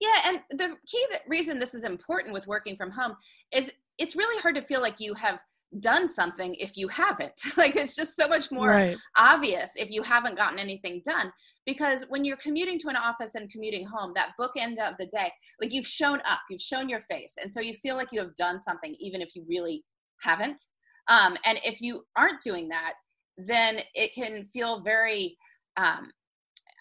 Yeah, 0.00 0.18
and 0.26 0.40
the 0.50 0.76
key 0.86 1.06
reason 1.28 1.58
this 1.58 1.74
is 1.74 1.84
important 1.84 2.34
with 2.34 2.46
working 2.46 2.76
from 2.76 2.90
home 2.90 3.16
is 3.50 3.72
it's 3.96 4.16
really 4.16 4.38
hard 4.42 4.56
to 4.56 4.62
feel 4.62 4.82
like 4.82 5.00
you 5.00 5.14
have 5.14 5.38
done 5.80 6.06
something 6.06 6.54
if 6.56 6.76
you 6.76 6.88
haven't. 6.88 7.40
like 7.56 7.76
it's 7.76 7.94
just 7.94 8.16
so 8.16 8.28
much 8.28 8.50
more 8.50 8.68
right. 8.68 8.96
obvious 9.16 9.72
if 9.76 9.90
you 9.90 10.02
haven't 10.02 10.36
gotten 10.36 10.58
anything 10.58 11.02
done 11.04 11.32
because 11.66 12.06
when 12.08 12.24
you're 12.24 12.36
commuting 12.36 12.78
to 12.78 12.88
an 12.88 12.96
office 12.96 13.34
and 13.34 13.50
commuting 13.50 13.86
home 13.86 14.12
that 14.14 14.32
bookend 14.38 14.78
of 14.78 14.94
the 14.98 15.06
day 15.06 15.30
like 15.60 15.72
you've 15.72 15.86
shown 15.86 16.18
up 16.28 16.40
you've 16.50 16.60
shown 16.60 16.88
your 16.88 17.00
face 17.02 17.34
and 17.40 17.52
so 17.52 17.60
you 17.60 17.74
feel 17.74 17.96
like 17.96 18.08
you 18.12 18.20
have 18.20 18.34
done 18.34 18.58
something 18.58 18.94
even 18.98 19.20
if 19.20 19.30
you 19.34 19.44
really 19.48 19.84
haven't 20.20 20.60
um, 21.08 21.36
and 21.44 21.58
if 21.64 21.80
you 21.80 22.04
aren't 22.16 22.40
doing 22.42 22.68
that 22.68 22.94
then 23.38 23.78
it 23.94 24.12
can 24.14 24.48
feel 24.52 24.82
very 24.82 25.36
um, 25.76 26.10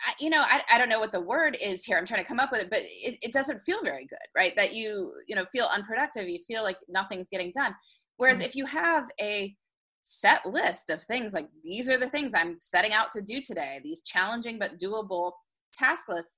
I, 0.07 0.13
you 0.19 0.29
know 0.29 0.41
I, 0.41 0.61
I 0.71 0.77
don't 0.77 0.89
know 0.89 0.99
what 0.99 1.11
the 1.11 1.21
word 1.21 1.57
is 1.61 1.83
here 1.83 1.97
i'm 1.97 2.05
trying 2.05 2.23
to 2.23 2.27
come 2.27 2.39
up 2.39 2.51
with 2.51 2.61
it 2.61 2.69
but 2.69 2.81
it, 2.81 3.17
it 3.21 3.31
doesn't 3.31 3.61
feel 3.65 3.83
very 3.83 4.05
good 4.07 4.17
right 4.35 4.53
that 4.55 4.73
you 4.73 5.13
you 5.27 5.35
know 5.35 5.45
feel 5.51 5.67
unproductive 5.71 6.27
you 6.27 6.39
feel 6.47 6.63
like 6.63 6.77
nothing's 6.89 7.29
getting 7.29 7.51
done 7.55 7.73
whereas 8.21 8.37
mm-hmm. 8.37 8.45
if 8.45 8.55
you 8.55 8.67
have 8.67 9.05
a 9.19 9.55
set 10.03 10.45
list 10.45 10.91
of 10.91 11.01
things 11.01 11.33
like 11.33 11.47
these 11.63 11.89
are 11.89 11.97
the 11.97 12.07
things 12.07 12.33
I'm 12.35 12.57
setting 12.59 12.93
out 12.93 13.11
to 13.13 13.21
do 13.21 13.41
today, 13.41 13.79
these 13.83 14.03
challenging 14.03 14.59
but 14.59 14.79
doable 14.79 15.31
task 15.73 16.03
lists, 16.07 16.37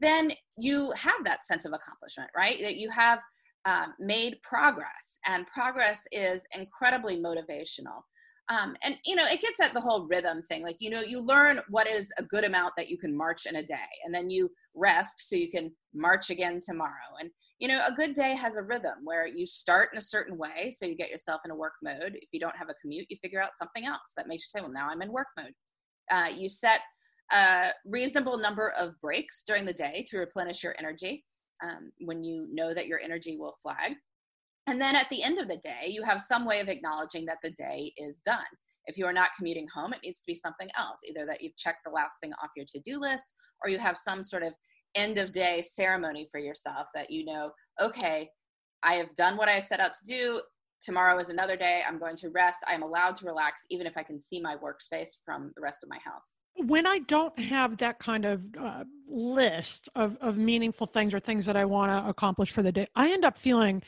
then 0.00 0.32
you 0.58 0.92
have 0.96 1.24
that 1.24 1.44
sense 1.44 1.66
of 1.66 1.72
accomplishment, 1.72 2.30
right? 2.36 2.56
That 2.60 2.78
you 2.78 2.90
have 2.90 3.20
um, 3.64 3.94
made 4.00 4.38
progress, 4.42 5.20
and 5.24 5.46
progress 5.46 6.02
is 6.10 6.44
incredibly 6.52 7.22
motivational. 7.22 8.02
Um, 8.48 8.74
and 8.82 8.96
you 9.04 9.14
know, 9.14 9.24
it 9.26 9.40
gets 9.40 9.60
at 9.62 9.72
the 9.72 9.80
whole 9.80 10.08
rhythm 10.08 10.42
thing. 10.42 10.64
Like 10.64 10.76
you 10.80 10.90
know, 10.90 11.00
you 11.00 11.20
learn 11.20 11.60
what 11.68 11.86
is 11.86 12.12
a 12.18 12.24
good 12.24 12.42
amount 12.42 12.72
that 12.76 12.88
you 12.88 12.98
can 12.98 13.16
march 13.16 13.46
in 13.46 13.54
a 13.54 13.62
day, 13.62 13.76
and 14.04 14.12
then 14.12 14.30
you 14.30 14.50
rest 14.74 15.28
so 15.28 15.36
you 15.36 15.48
can 15.48 15.70
march 15.94 16.30
again 16.30 16.60
tomorrow. 16.60 17.14
And 17.20 17.30
you 17.58 17.68
know, 17.68 17.80
a 17.86 17.94
good 17.94 18.14
day 18.14 18.34
has 18.34 18.56
a 18.56 18.62
rhythm 18.62 18.98
where 19.04 19.26
you 19.26 19.46
start 19.46 19.90
in 19.92 19.98
a 19.98 20.02
certain 20.02 20.36
way, 20.36 20.70
so 20.70 20.86
you 20.86 20.96
get 20.96 21.10
yourself 21.10 21.42
in 21.44 21.50
a 21.50 21.56
work 21.56 21.74
mode. 21.82 22.16
If 22.20 22.28
you 22.32 22.40
don't 22.40 22.56
have 22.56 22.68
a 22.68 22.74
commute, 22.74 23.06
you 23.08 23.16
figure 23.22 23.42
out 23.42 23.56
something 23.56 23.84
else 23.84 24.12
that 24.16 24.26
makes 24.26 24.44
you 24.44 24.58
say, 24.58 24.62
well, 24.62 24.72
now 24.72 24.88
I'm 24.90 25.02
in 25.02 25.12
work 25.12 25.28
mode. 25.36 25.52
Uh, 26.10 26.28
you 26.34 26.48
set 26.48 26.80
a 27.32 27.68
reasonable 27.86 28.38
number 28.38 28.72
of 28.76 29.00
breaks 29.00 29.44
during 29.46 29.64
the 29.64 29.72
day 29.72 30.04
to 30.08 30.18
replenish 30.18 30.62
your 30.62 30.74
energy 30.78 31.24
um, 31.62 31.92
when 32.00 32.24
you 32.24 32.48
know 32.52 32.74
that 32.74 32.86
your 32.86 33.00
energy 33.00 33.36
will 33.38 33.56
flag. 33.62 33.92
And 34.66 34.80
then 34.80 34.96
at 34.96 35.08
the 35.10 35.22
end 35.22 35.38
of 35.38 35.48
the 35.48 35.58
day, 35.58 35.86
you 35.88 36.02
have 36.02 36.20
some 36.20 36.46
way 36.46 36.60
of 36.60 36.68
acknowledging 36.68 37.24
that 37.26 37.38
the 37.42 37.50
day 37.50 37.92
is 37.96 38.20
done. 38.24 38.44
If 38.86 38.98
you 38.98 39.06
are 39.06 39.12
not 39.12 39.30
commuting 39.36 39.66
home, 39.72 39.92
it 39.92 40.00
needs 40.04 40.20
to 40.20 40.26
be 40.26 40.34
something 40.34 40.68
else, 40.76 41.00
either 41.08 41.24
that 41.26 41.40
you've 41.40 41.56
checked 41.56 41.84
the 41.84 41.90
last 41.90 42.16
thing 42.20 42.32
off 42.42 42.50
your 42.56 42.66
to 42.66 42.80
do 42.80 42.98
list 42.98 43.32
or 43.62 43.70
you 43.70 43.78
have 43.78 43.96
some 43.96 44.22
sort 44.22 44.42
of 44.42 44.52
end 44.94 45.18
of 45.18 45.32
day 45.32 45.62
ceremony 45.62 46.28
for 46.30 46.38
yourself 46.38 46.88
that 46.94 47.10
you 47.10 47.24
know, 47.24 47.50
okay, 47.80 48.30
I 48.82 48.94
have 48.94 49.14
done 49.14 49.36
what 49.36 49.48
I 49.48 49.58
set 49.60 49.80
out 49.80 49.92
to 49.94 50.04
do. 50.04 50.40
Tomorrow 50.80 51.18
is 51.18 51.30
another 51.30 51.56
day. 51.56 51.82
I'm 51.88 51.98
going 51.98 52.16
to 52.16 52.28
rest. 52.28 52.58
I'm 52.68 52.82
allowed 52.82 53.16
to 53.16 53.26
relax, 53.26 53.64
even 53.70 53.86
if 53.86 53.96
I 53.96 54.02
can 54.02 54.20
see 54.20 54.40
my 54.40 54.56
workspace 54.56 55.16
from 55.24 55.50
the 55.56 55.62
rest 55.62 55.82
of 55.82 55.88
my 55.88 55.98
house. 56.04 56.36
When 56.56 56.86
I 56.86 56.98
don't 57.00 57.36
have 57.38 57.78
that 57.78 57.98
kind 57.98 58.26
of 58.26 58.42
uh, 58.60 58.84
list 59.08 59.88
of, 59.96 60.16
of 60.20 60.36
meaningful 60.36 60.86
things 60.86 61.14
or 61.14 61.20
things 61.20 61.46
that 61.46 61.56
I 61.56 61.64
want 61.64 61.90
to 61.90 62.08
accomplish 62.08 62.50
for 62.50 62.62
the 62.62 62.70
day, 62.70 62.86
I 62.94 63.12
end 63.12 63.24
up 63.24 63.38
feeling 63.38 63.82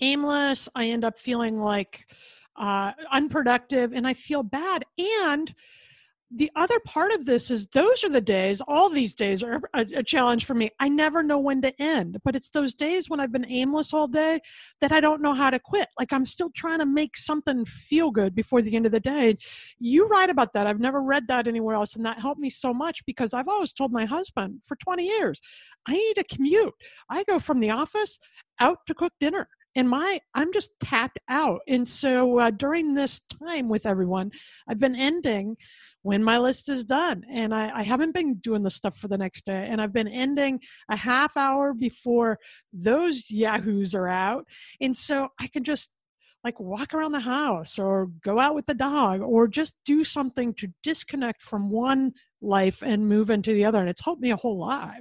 aimless. 0.00 0.68
I 0.74 0.86
end 0.86 1.04
up 1.04 1.18
feeling 1.18 1.58
like 1.58 2.06
uh, 2.56 2.92
unproductive 3.10 3.92
and 3.92 4.06
I 4.06 4.14
feel 4.14 4.42
bad. 4.42 4.84
And 5.26 5.52
the 6.34 6.50
other 6.56 6.80
part 6.80 7.12
of 7.12 7.24
this 7.24 7.52
is 7.52 7.68
those 7.68 8.02
are 8.02 8.08
the 8.08 8.20
days 8.20 8.60
all 8.66 8.90
these 8.90 9.14
days 9.14 9.44
are 9.44 9.60
a, 9.74 9.86
a, 9.96 10.02
challenge 10.02 10.44
for 10.44 10.54
me. 10.54 10.70
I 10.80 10.88
never 10.88 11.22
know 11.22 11.38
when 11.38 11.62
to 11.62 11.72
end 11.80 12.18
but 12.24 12.34
it's 12.34 12.48
those 12.48 12.74
days 12.74 13.08
when 13.08 13.20
i've 13.20 13.30
been 13.30 13.46
aimless 13.48 13.94
all 13.94 14.08
day 14.08 14.40
that 14.80 14.90
i 14.90 15.00
don't 15.00 15.22
know 15.22 15.34
how 15.34 15.50
to 15.50 15.60
quit. 15.60 15.88
Like 15.98 16.12
i'm 16.12 16.26
still 16.26 16.50
trying 16.56 16.80
to 16.80 16.86
make 16.86 17.16
something 17.16 17.64
feel 17.64 18.10
good 18.10 18.34
before 18.34 18.60
the 18.60 18.74
end 18.74 18.86
of 18.86 18.92
the 18.92 19.00
day. 19.00 19.36
You 19.78 20.06
write 20.08 20.30
about 20.30 20.52
that. 20.54 20.66
I've 20.66 20.80
never 20.80 21.00
read 21.00 21.28
that 21.28 21.46
anywhere 21.46 21.76
else 21.76 21.94
and 21.94 22.04
that 22.04 22.20
helped 22.20 22.40
me 22.40 22.50
so 22.50 22.74
much 22.74 23.04
because 23.06 23.32
i've 23.32 23.48
always 23.48 23.72
told 23.72 23.92
my 23.92 24.04
husband 24.04 24.60
for 24.64 24.76
20 24.76 25.06
years 25.06 25.40
i 25.86 25.92
need 25.92 26.18
a 26.18 26.24
commute. 26.24 26.74
I 27.08 27.22
go 27.24 27.38
from 27.38 27.60
the 27.60 27.70
office 27.70 28.18
out 28.58 28.78
to 28.86 28.94
cook 28.94 29.12
dinner 29.20 29.48
and 29.76 29.88
my 29.88 30.20
i'm 30.34 30.52
just 30.52 30.72
tapped 30.80 31.20
out. 31.28 31.60
And 31.68 31.88
so 31.88 32.38
uh, 32.40 32.50
during 32.50 32.94
this 32.94 33.20
time 33.46 33.68
with 33.68 33.86
everyone 33.86 34.32
i've 34.68 34.80
been 34.80 34.96
ending 34.96 35.56
when 36.02 36.24
my 36.24 36.38
list 36.38 36.68
is 36.68 36.84
done 36.84 37.24
and 37.28 37.54
I, 37.54 37.70
I 37.80 37.82
haven't 37.82 38.14
been 38.14 38.34
doing 38.36 38.62
the 38.62 38.70
stuff 38.70 38.96
for 38.96 39.08
the 39.08 39.18
next 39.18 39.44
day 39.44 39.68
and 39.70 39.80
i've 39.80 39.92
been 39.92 40.08
ending 40.08 40.60
a 40.90 40.96
half 40.96 41.36
hour 41.36 41.74
before 41.74 42.38
those 42.72 43.30
yahoos 43.30 43.94
are 43.94 44.08
out. 44.08 44.46
And 44.80 44.96
so 44.96 45.28
i 45.38 45.46
can 45.46 45.62
just 45.62 45.90
like 46.42 46.58
walk 46.60 46.94
around 46.94 47.12
the 47.12 47.20
house 47.20 47.78
or 47.78 48.06
go 48.22 48.38
out 48.38 48.54
with 48.54 48.66
the 48.66 48.74
dog 48.74 49.20
or 49.20 49.48
just 49.48 49.74
do 49.84 50.04
something 50.04 50.54
to 50.54 50.68
disconnect 50.82 51.42
from 51.42 51.70
one 51.70 52.12
life 52.40 52.82
and 52.82 53.08
move 53.08 53.30
into 53.30 53.52
the 53.52 53.64
other 53.64 53.80
and 53.80 53.88
it's 53.88 54.04
helped 54.04 54.22
me 54.22 54.30
a 54.30 54.36
whole 54.36 54.58
lot 54.58 55.00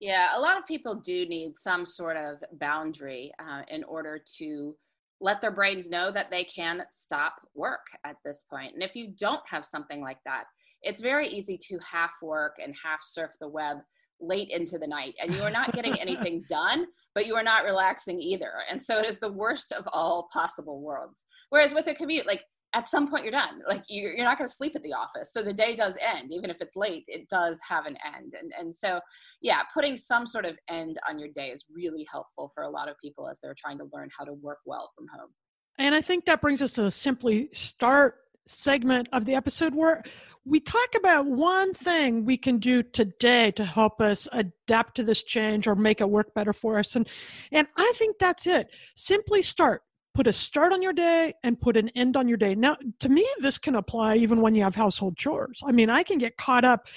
yeah, 0.00 0.36
a 0.36 0.40
lot 0.40 0.58
of 0.58 0.66
people 0.66 0.96
do 0.96 1.26
need 1.26 1.56
some 1.56 1.84
sort 1.86 2.16
of 2.16 2.42
boundary 2.58 3.32
uh, 3.38 3.62
in 3.68 3.84
order 3.84 4.20
to 4.38 4.76
let 5.20 5.40
their 5.40 5.50
brains 5.50 5.88
know 5.88 6.12
that 6.12 6.30
they 6.30 6.44
can 6.44 6.82
stop 6.90 7.36
work 7.54 7.86
at 8.04 8.16
this 8.24 8.44
point. 8.50 8.74
And 8.74 8.82
if 8.82 8.94
you 8.94 9.12
don't 9.18 9.40
have 9.48 9.64
something 9.64 10.02
like 10.02 10.18
that, 10.26 10.44
it's 10.82 11.00
very 11.00 11.28
easy 11.28 11.58
to 11.68 11.78
half 11.78 12.12
work 12.22 12.56
and 12.62 12.74
half 12.82 13.02
surf 13.02 13.30
the 13.40 13.48
web 13.48 13.78
late 14.20 14.50
into 14.50 14.78
the 14.78 14.86
night 14.86 15.14
and 15.20 15.34
you 15.34 15.42
are 15.42 15.50
not 15.50 15.72
getting 15.72 15.98
anything 16.00 16.42
done 16.48 16.86
but 17.14 17.26
you 17.26 17.34
are 17.34 17.42
not 17.42 17.64
relaxing 17.64 18.18
either 18.18 18.50
and 18.70 18.82
so 18.82 18.98
it 18.98 19.06
is 19.06 19.18
the 19.18 19.32
worst 19.32 19.72
of 19.72 19.84
all 19.92 20.26
possible 20.32 20.80
worlds 20.80 21.24
whereas 21.50 21.74
with 21.74 21.86
a 21.86 21.94
commute 21.94 22.26
like 22.26 22.42
at 22.76 22.90
some 22.90 23.08
point 23.08 23.24
you're 23.24 23.32
done. 23.32 23.62
Like 23.66 23.82
you're, 23.88 24.12
you're 24.12 24.24
not 24.24 24.36
going 24.36 24.46
to 24.46 24.54
sleep 24.54 24.76
at 24.76 24.82
the 24.82 24.92
office. 24.92 25.32
So 25.32 25.42
the 25.42 25.54
day 25.54 25.74
does 25.74 25.94
end. 26.00 26.30
Even 26.30 26.50
if 26.50 26.58
it's 26.60 26.76
late 26.76 27.04
it 27.08 27.28
does 27.28 27.58
have 27.66 27.86
an 27.86 27.96
end. 28.14 28.34
And, 28.38 28.52
and 28.58 28.74
so 28.74 29.00
yeah 29.40 29.62
putting 29.72 29.96
some 29.96 30.26
sort 30.26 30.44
of 30.44 30.56
end 30.68 30.98
on 31.08 31.18
your 31.18 31.30
day 31.34 31.48
is 31.48 31.64
really 31.74 32.06
helpful 32.10 32.52
for 32.54 32.62
a 32.62 32.70
lot 32.70 32.88
of 32.88 32.96
people 33.02 33.28
as 33.28 33.40
they're 33.40 33.56
trying 33.56 33.78
to 33.78 33.88
learn 33.92 34.10
how 34.16 34.24
to 34.24 34.34
work 34.34 34.58
well 34.66 34.92
from 34.94 35.06
home. 35.08 35.30
And 35.78 35.94
i 35.94 36.00
think 36.00 36.26
that 36.26 36.40
brings 36.40 36.62
us 36.62 36.72
to 36.72 36.82
the 36.82 36.90
simply 36.90 37.48
start 37.52 38.16
segment 38.46 39.08
of 39.12 39.24
the 39.24 39.34
episode 39.34 39.74
where 39.74 40.02
we 40.44 40.60
talk 40.60 40.94
about 40.96 41.26
one 41.26 41.74
thing 41.74 42.24
we 42.24 42.36
can 42.36 42.58
do 42.58 42.82
today 42.82 43.50
to 43.50 43.64
help 43.64 44.00
us 44.00 44.28
adapt 44.32 44.94
to 44.94 45.02
this 45.02 45.22
change 45.22 45.66
or 45.66 45.74
make 45.74 46.00
it 46.00 46.08
work 46.08 46.32
better 46.34 46.52
for 46.52 46.78
us. 46.78 46.94
And 46.94 47.08
and 47.52 47.66
i 47.76 47.92
think 47.96 48.18
that's 48.18 48.46
it. 48.46 48.68
Simply 48.94 49.42
start 49.42 49.82
put 50.16 50.26
a 50.26 50.32
start 50.32 50.72
on 50.72 50.80
your 50.80 50.94
day 50.94 51.34
and 51.44 51.60
put 51.60 51.76
an 51.76 51.90
end 51.90 52.16
on 52.16 52.26
your 52.26 52.38
day. 52.38 52.54
Now, 52.54 52.78
to 53.00 53.08
me, 53.10 53.28
this 53.40 53.58
can 53.58 53.74
apply 53.74 54.16
even 54.16 54.40
when 54.40 54.54
you 54.54 54.62
have 54.62 54.74
household 54.74 55.16
chores. 55.18 55.60
I 55.64 55.72
mean, 55.72 55.90
I 55.90 56.02
can 56.02 56.16
get 56.16 56.38
caught 56.38 56.64
up 56.64 56.88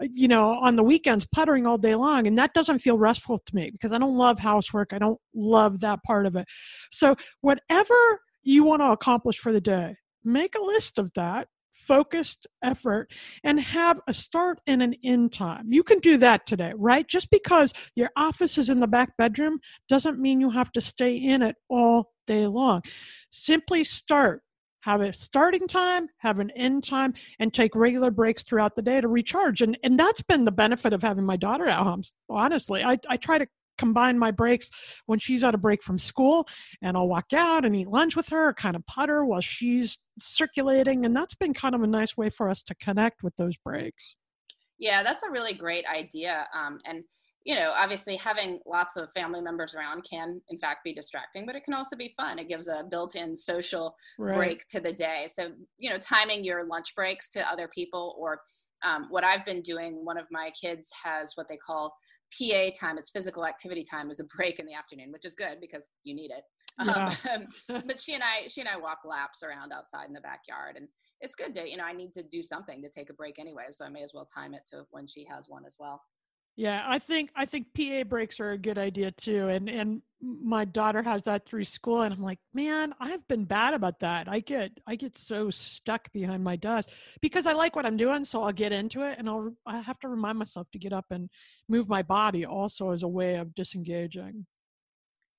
uh, 0.00 0.06
you 0.14 0.28
know 0.28 0.50
on 0.50 0.76
the 0.76 0.84
weekends 0.84 1.26
puttering 1.26 1.66
all 1.66 1.76
day 1.76 1.96
long 1.96 2.28
and 2.28 2.38
that 2.38 2.54
doesn't 2.54 2.78
feel 2.78 2.96
restful 2.96 3.36
to 3.36 3.52
me 3.52 3.68
because 3.68 3.90
i 3.90 3.98
don't 3.98 4.16
love 4.16 4.38
housework 4.38 4.92
i 4.92 4.98
don't 4.98 5.18
love 5.34 5.80
that 5.80 6.00
part 6.04 6.24
of 6.24 6.36
it 6.36 6.46
so 6.92 7.16
whatever 7.40 7.96
you 8.44 8.62
want 8.62 8.80
to 8.80 8.92
accomplish 8.92 9.38
for 9.38 9.50
the 9.50 9.60
day 9.60 9.96
make 10.22 10.54
a 10.54 10.62
list 10.62 11.00
of 11.00 11.12
that 11.14 11.48
focused 11.86 12.46
effort 12.62 13.10
and 13.42 13.60
have 13.60 14.00
a 14.06 14.14
start 14.14 14.60
and 14.66 14.82
an 14.82 14.94
end 15.02 15.32
time. 15.32 15.72
You 15.72 15.82
can 15.82 16.00
do 16.00 16.16
that 16.18 16.46
today, 16.46 16.72
right? 16.76 17.06
Just 17.06 17.30
because 17.30 17.72
your 17.94 18.10
office 18.16 18.58
is 18.58 18.68
in 18.68 18.80
the 18.80 18.86
back 18.86 19.16
bedroom 19.16 19.60
doesn't 19.88 20.18
mean 20.18 20.40
you 20.40 20.50
have 20.50 20.72
to 20.72 20.80
stay 20.80 21.16
in 21.16 21.42
it 21.42 21.56
all 21.68 22.12
day 22.26 22.46
long. 22.46 22.82
Simply 23.30 23.84
start. 23.84 24.42
Have 24.82 25.00
a 25.00 25.12
starting 25.12 25.66
time, 25.66 26.08
have 26.18 26.38
an 26.38 26.50
end 26.52 26.84
time, 26.84 27.12
and 27.38 27.52
take 27.52 27.74
regular 27.74 28.10
breaks 28.10 28.42
throughout 28.42 28.76
the 28.76 28.82
day 28.82 29.00
to 29.00 29.08
recharge. 29.08 29.60
And 29.60 29.76
and 29.82 29.98
that's 29.98 30.22
been 30.22 30.44
the 30.44 30.52
benefit 30.52 30.92
of 30.92 31.02
having 31.02 31.24
my 31.24 31.36
daughter 31.36 31.66
at 31.66 31.82
home. 31.82 32.02
Honestly, 32.30 32.82
I, 32.84 32.96
I 33.08 33.16
try 33.16 33.38
to 33.38 33.46
combine 33.78 34.18
my 34.18 34.30
breaks 34.30 34.70
when 35.06 35.18
she's 35.18 35.42
on 35.44 35.54
a 35.54 35.58
break 35.58 35.82
from 35.82 35.98
school 35.98 36.46
and 36.82 36.96
I'll 36.96 37.08
walk 37.08 37.32
out 37.32 37.64
and 37.64 37.74
eat 37.74 37.88
lunch 37.88 38.16
with 38.16 38.28
her, 38.28 38.52
kind 38.52 38.76
of 38.76 38.84
putter 38.86 39.24
while 39.24 39.40
she's 39.40 39.98
circulating. 40.18 41.06
And 41.06 41.16
that's 41.16 41.34
been 41.34 41.54
kind 41.54 41.74
of 41.74 41.82
a 41.82 41.86
nice 41.86 42.16
way 42.16 42.30
for 42.30 42.50
us 42.50 42.62
to 42.64 42.74
connect 42.74 43.22
with 43.22 43.36
those 43.36 43.56
breaks. 43.56 44.16
Yeah, 44.78 45.02
that's 45.02 45.22
a 45.22 45.30
really 45.30 45.54
great 45.54 45.84
idea. 45.86 46.46
Um, 46.54 46.78
and 46.84 47.04
you 47.44 47.54
know, 47.54 47.72
obviously 47.74 48.16
having 48.16 48.60
lots 48.66 48.98
of 48.98 49.10
family 49.12 49.40
members 49.40 49.74
around 49.74 50.02
can 50.02 50.38
in 50.50 50.58
fact 50.58 50.84
be 50.84 50.92
distracting, 50.92 51.46
but 51.46 51.54
it 51.54 51.64
can 51.64 51.72
also 51.72 51.96
be 51.96 52.12
fun. 52.14 52.38
It 52.38 52.46
gives 52.46 52.68
a 52.68 52.84
built-in 52.90 53.34
social 53.34 53.94
right. 54.18 54.36
break 54.36 54.66
to 54.66 54.80
the 54.80 54.92
day. 54.92 55.28
So, 55.32 55.52
you 55.78 55.88
know, 55.88 55.96
timing 55.96 56.44
your 56.44 56.64
lunch 56.64 56.94
breaks 56.94 57.30
to 57.30 57.50
other 57.50 57.66
people 57.74 58.16
or 58.18 58.42
um, 58.84 59.06
what 59.08 59.24
I've 59.24 59.46
been 59.46 59.62
doing, 59.62 60.04
one 60.04 60.18
of 60.18 60.26
my 60.30 60.50
kids 60.60 60.90
has 61.02 61.32
what 61.36 61.48
they 61.48 61.56
call 61.56 61.96
PA 62.36 62.70
time. 62.78 62.98
It's 62.98 63.10
physical 63.10 63.46
activity 63.46 63.84
time, 63.84 64.10
is 64.10 64.20
a 64.20 64.24
break 64.24 64.58
in 64.58 64.66
the 64.66 64.74
afternoon, 64.74 65.12
which 65.12 65.24
is 65.24 65.34
good 65.34 65.58
because 65.60 65.84
you 66.04 66.14
need 66.14 66.30
it. 66.30 66.44
Yeah. 66.84 67.14
Um, 67.30 67.46
but 67.86 68.00
she 68.00 68.14
and 68.14 68.22
I, 68.22 68.48
she 68.48 68.60
and 68.60 68.68
I 68.68 68.76
walk 68.76 68.98
laps 69.04 69.42
around 69.42 69.72
outside 69.72 70.08
in 70.08 70.14
the 70.14 70.20
backyard 70.20 70.76
and 70.76 70.88
it's 71.20 71.34
good 71.34 71.54
to, 71.54 71.68
you 71.68 71.76
know, 71.76 71.84
I 71.84 71.92
need 71.92 72.12
to 72.14 72.22
do 72.22 72.42
something 72.42 72.82
to 72.82 72.88
take 72.88 73.10
a 73.10 73.14
break 73.14 73.38
anyway. 73.38 73.64
So 73.70 73.84
I 73.84 73.88
may 73.88 74.02
as 74.02 74.12
well 74.14 74.26
time 74.26 74.54
it 74.54 74.62
to 74.70 74.84
when 74.90 75.06
she 75.06 75.26
has 75.30 75.46
one 75.48 75.64
as 75.66 75.76
well. 75.78 76.00
Yeah, 76.58 76.82
I 76.84 76.98
think 76.98 77.30
I 77.36 77.46
think 77.46 77.68
PA 77.72 78.02
breaks 78.02 78.40
are 78.40 78.50
a 78.50 78.58
good 78.58 78.78
idea 78.78 79.12
too. 79.12 79.46
And 79.46 79.70
and 79.70 80.02
my 80.20 80.64
daughter 80.64 81.04
has 81.04 81.22
that 81.22 81.46
through 81.46 81.62
school 81.62 82.02
and 82.02 82.12
I'm 82.12 82.20
like, 82.20 82.40
"Man, 82.52 82.92
I've 82.98 83.26
been 83.28 83.44
bad 83.44 83.74
about 83.74 84.00
that. 84.00 84.26
I 84.28 84.40
get 84.40 84.72
I 84.84 84.96
get 84.96 85.16
so 85.16 85.50
stuck 85.50 86.12
behind 86.12 86.42
my 86.42 86.56
desk 86.56 86.88
because 87.22 87.46
I 87.46 87.52
like 87.52 87.76
what 87.76 87.86
I'm 87.86 87.96
doing, 87.96 88.24
so 88.24 88.42
I'll 88.42 88.52
get 88.52 88.72
into 88.72 89.08
it 89.08 89.20
and 89.20 89.28
I'll 89.28 89.54
I 89.66 89.80
have 89.80 90.00
to 90.00 90.08
remind 90.08 90.36
myself 90.36 90.66
to 90.72 90.80
get 90.80 90.92
up 90.92 91.04
and 91.12 91.30
move 91.68 91.88
my 91.88 92.02
body 92.02 92.44
also 92.44 92.90
as 92.90 93.04
a 93.04 93.08
way 93.08 93.36
of 93.36 93.54
disengaging. 93.54 94.44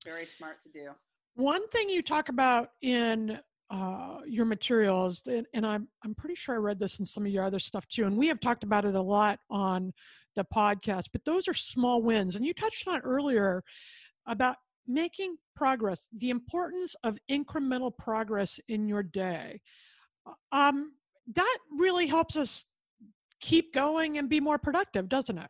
Very 0.05 0.25
smart 0.25 0.61
to 0.61 0.69
do. 0.69 0.91
One 1.35 1.67
thing 1.67 1.89
you 1.89 2.01
talk 2.01 2.29
about 2.29 2.69
in 2.81 3.39
uh, 3.69 4.19
your 4.25 4.45
materials, 4.45 5.21
and, 5.27 5.45
and, 5.53 5.65
I'm 5.65 5.89
I'm 6.01 6.15
pretty 6.15 6.35
sure 6.35 6.55
I 6.55 6.59
read 6.59 6.79
this 6.79 7.01
in 7.01 7.05
some 7.05 7.25
of 7.25 7.31
your 7.33 7.43
other 7.43 7.59
stuff 7.59 7.85
too, 7.89 8.05
and 8.05 8.17
we 8.17 8.29
have 8.29 8.39
talked 8.39 8.63
about 8.63 8.85
it 8.85 8.95
a 8.95 9.01
lot 9.01 9.39
on 9.49 9.93
the 10.39 10.45
podcast. 10.45 11.07
But 11.11 11.25
those 11.25 11.47
are 11.47 11.53
small 11.53 12.01
wins, 12.01 12.35
and 12.35 12.45
you 12.45 12.53
touched 12.53 12.87
on 12.87 13.01
earlier 13.01 13.63
about 14.25 14.55
making 14.87 15.37
progress, 15.55 16.07
the 16.17 16.29
importance 16.29 16.95
of 17.03 17.17
incremental 17.29 17.95
progress 17.95 18.59
in 18.67 18.87
your 18.87 19.03
day. 19.03 19.61
Uh, 20.25 20.55
um, 20.55 20.93
that 21.35 21.57
really 21.77 22.07
helps 22.07 22.35
us 22.35 22.65
keep 23.39 23.73
going 23.73 24.17
and 24.17 24.29
be 24.29 24.39
more 24.39 24.57
productive, 24.57 25.07
doesn't 25.07 25.37
it? 25.37 25.49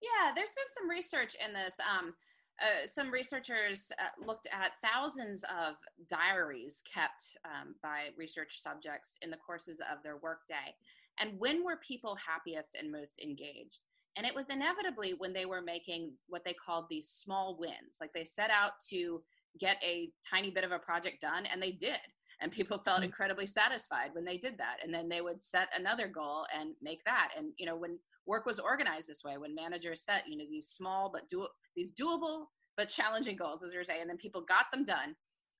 Yeah, 0.00 0.32
there's 0.34 0.54
been 0.54 0.70
some 0.70 0.88
research 0.88 1.36
in 1.46 1.52
this. 1.52 1.76
Um, 1.80 2.14
uh, 2.62 2.86
some 2.86 3.10
researchers 3.10 3.90
uh, 3.98 4.24
looked 4.24 4.46
at 4.52 4.78
thousands 4.80 5.44
of 5.44 5.74
diaries 6.08 6.82
kept 6.90 7.36
um, 7.44 7.74
by 7.82 8.10
research 8.16 8.60
subjects 8.60 9.18
in 9.22 9.30
the 9.30 9.36
courses 9.36 9.80
of 9.80 10.02
their 10.02 10.18
workday. 10.18 10.74
And 11.18 11.38
when 11.38 11.64
were 11.64 11.76
people 11.76 12.16
happiest 12.16 12.76
and 12.76 12.90
most 12.90 13.20
engaged? 13.22 13.80
And 14.16 14.26
it 14.26 14.34
was 14.34 14.48
inevitably 14.48 15.14
when 15.18 15.32
they 15.32 15.44
were 15.44 15.62
making 15.62 16.12
what 16.28 16.44
they 16.44 16.54
called 16.54 16.86
these 16.88 17.08
small 17.08 17.56
wins. 17.58 17.98
Like 18.00 18.12
they 18.14 18.24
set 18.24 18.50
out 18.50 18.72
to 18.90 19.22
get 19.58 19.76
a 19.82 20.10
tiny 20.28 20.50
bit 20.50 20.64
of 20.64 20.72
a 20.72 20.78
project 20.78 21.20
done, 21.20 21.46
and 21.46 21.62
they 21.62 21.72
did. 21.72 22.00
And 22.40 22.50
people 22.50 22.78
felt 22.78 22.98
mm-hmm. 22.98 23.04
incredibly 23.04 23.46
satisfied 23.46 24.10
when 24.12 24.24
they 24.24 24.36
did 24.36 24.58
that. 24.58 24.76
And 24.82 24.92
then 24.92 25.08
they 25.08 25.20
would 25.20 25.42
set 25.42 25.68
another 25.76 26.08
goal 26.08 26.46
and 26.58 26.74
make 26.82 27.02
that. 27.04 27.30
And, 27.36 27.52
you 27.58 27.66
know, 27.66 27.76
when 27.76 27.98
work 28.26 28.46
was 28.46 28.58
organized 28.58 29.08
this 29.08 29.22
way, 29.24 29.38
when 29.38 29.54
managers 29.54 30.04
set, 30.04 30.22
you 30.28 30.36
know, 30.36 30.44
these 30.48 30.68
small 30.68 31.10
but 31.12 31.28
do 31.28 31.46
these 31.76 31.92
doable 31.92 32.46
but 32.76 32.88
challenging 32.88 33.36
goals, 33.36 33.62
as 33.62 33.72
you're 33.72 33.84
saying, 33.84 34.00
and 34.00 34.10
then 34.10 34.16
people 34.16 34.42
got 34.42 34.66
them 34.72 34.84
done, 34.84 35.14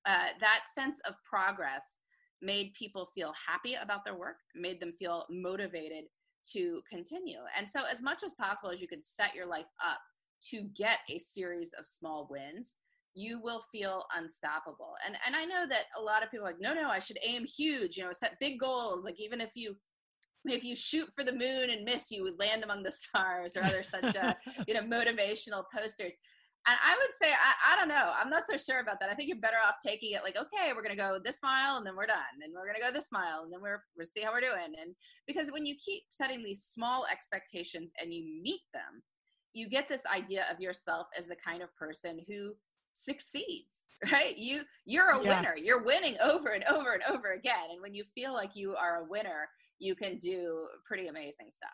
uh, 0.07 0.29
that 0.41 0.63
sense 0.75 1.01
of 1.07 1.15
progress 1.29 1.99
made 2.43 2.75
people 2.75 3.09
feel 3.15 3.33
happy 3.47 3.75
about 3.81 4.05
their 4.05 4.17
work, 4.17 4.37
made 4.55 4.81
them 4.81 4.93
feel 4.99 5.25
motivated 5.31 6.05
to 6.53 6.81
continue. 6.91 7.39
And 7.59 7.71
so, 7.71 7.83
as 7.91 8.03
much 8.03 8.23
as 8.25 8.35
possible 8.35 8.71
as 8.71 8.81
you 8.81 8.89
can 8.89 9.03
set 9.03 9.35
your 9.35 9.47
life 9.47 9.67
up 9.85 10.01
to 10.51 10.65
get 10.77 10.99
a 11.09 11.19
series 11.19 11.73
of 11.79 11.87
small 11.87 12.29
wins, 12.31 12.75
you 13.15 13.41
will 13.43 13.61
feel 13.73 14.05
unstoppable. 14.17 14.95
And 15.07 15.17
and 15.27 15.37
I 15.37 15.45
know 15.45 15.67
that 15.69 15.85
a 15.99 16.03
lot 16.03 16.23
of 16.23 16.31
people 16.31 16.47
are 16.47 16.51
like, 16.51 16.61
no, 16.61 16.75
no, 16.75 16.89
I 16.89 16.99
should 16.99 17.19
aim 17.25 17.47
huge, 17.47 17.97
you 17.97 18.05
know, 18.05 18.13
set 18.13 18.39
big 18.41 18.59
goals. 18.59 19.05
Like 19.05 19.21
even 19.21 19.41
if 19.41 19.51
you 19.55 19.77
if 20.47 20.63
you 20.63 20.77
shoot 20.77 21.09
for 21.15 21.25
the 21.25 21.33
moon 21.33 21.71
and 21.71 21.85
miss, 21.85 22.11
you 22.11 22.23
would 22.23 22.39
land 22.39 22.65
among 22.65 22.83
the 22.83 22.91
stars 22.93 23.57
or 23.57 23.63
other 23.65 23.83
such 23.83 24.17
uh, 24.17 24.35
you 24.67 24.75
know 24.75 24.83
motivational 24.83 25.65
posters. 25.75 26.15
And 26.67 26.79
I 26.83 26.97
would 26.97 27.15
say, 27.21 27.31
I, 27.31 27.75
I 27.75 27.77
don't 27.77 27.89
know. 27.89 28.13
I'm 28.19 28.31
not 28.31 28.47
so 28.47 28.57
sure 28.57 28.81
about 28.81 28.99
that. 29.01 29.11
I 29.11 29.15
think 29.15 29.29
you're 29.29 29.39
better 29.39 29.61
off 29.67 29.77
taking 29.85 30.13
it 30.13 30.23
like, 30.23 30.37
okay, 30.37 30.73
we're 30.75 30.83
going 30.83 30.97
to 30.97 31.03
go 31.03 31.19
this 31.23 31.43
mile 31.43 31.77
and 31.77 31.87
then 31.87 31.95
we're 31.95 32.07
done. 32.07 32.41
And 32.43 32.55
we're 32.55 32.67
going 32.67 32.81
to 32.81 32.87
go 32.87 32.93
this 32.93 33.13
mile 33.13 33.43
and 33.45 33.53
then 33.53 33.61
we're, 33.61 33.83
we'll 33.97 34.07
see 34.07 34.23
how 34.23 34.33
we're 34.33 34.41
doing. 34.41 34.73
And 34.81 34.95
because 35.27 35.53
when 35.53 35.67
you 35.67 35.77
keep 35.77 36.05
setting 36.09 36.43
these 36.43 36.63
small 36.63 37.05
expectations 37.13 37.93
and 38.01 38.15
you 38.15 38.25
meet 38.43 38.63
them, 38.73 39.03
you 39.53 39.69
get 39.69 39.89
this 39.89 40.03
idea 40.07 40.45
of 40.53 40.61
yourself 40.61 41.07
as 41.17 41.27
the 41.27 41.37
kind 41.37 41.63
of 41.63 41.75
person 41.77 42.21
who 42.29 42.53
succeeds 42.95 43.85
right 44.13 44.37
you 44.37 44.63
you're 44.85 45.11
a 45.11 45.23
yeah. 45.23 45.37
winner 45.41 45.55
you're 45.57 45.85
winning 45.85 46.17
over 46.23 46.51
and 46.51 46.65
over 46.65 46.93
and 46.93 47.03
over 47.11 47.33
again 47.33 47.71
and 47.73 47.81
when 47.81 47.95
you 47.95 48.05
feel 48.15 48.33
like 48.33 48.51
you 48.55 48.75
are 48.75 49.03
a 49.03 49.09
winner 49.09 49.49
you 49.79 49.95
can 49.95 50.17
do 50.19 50.67
pretty 50.87 51.09
amazing 51.09 51.49
stuff 51.51 51.71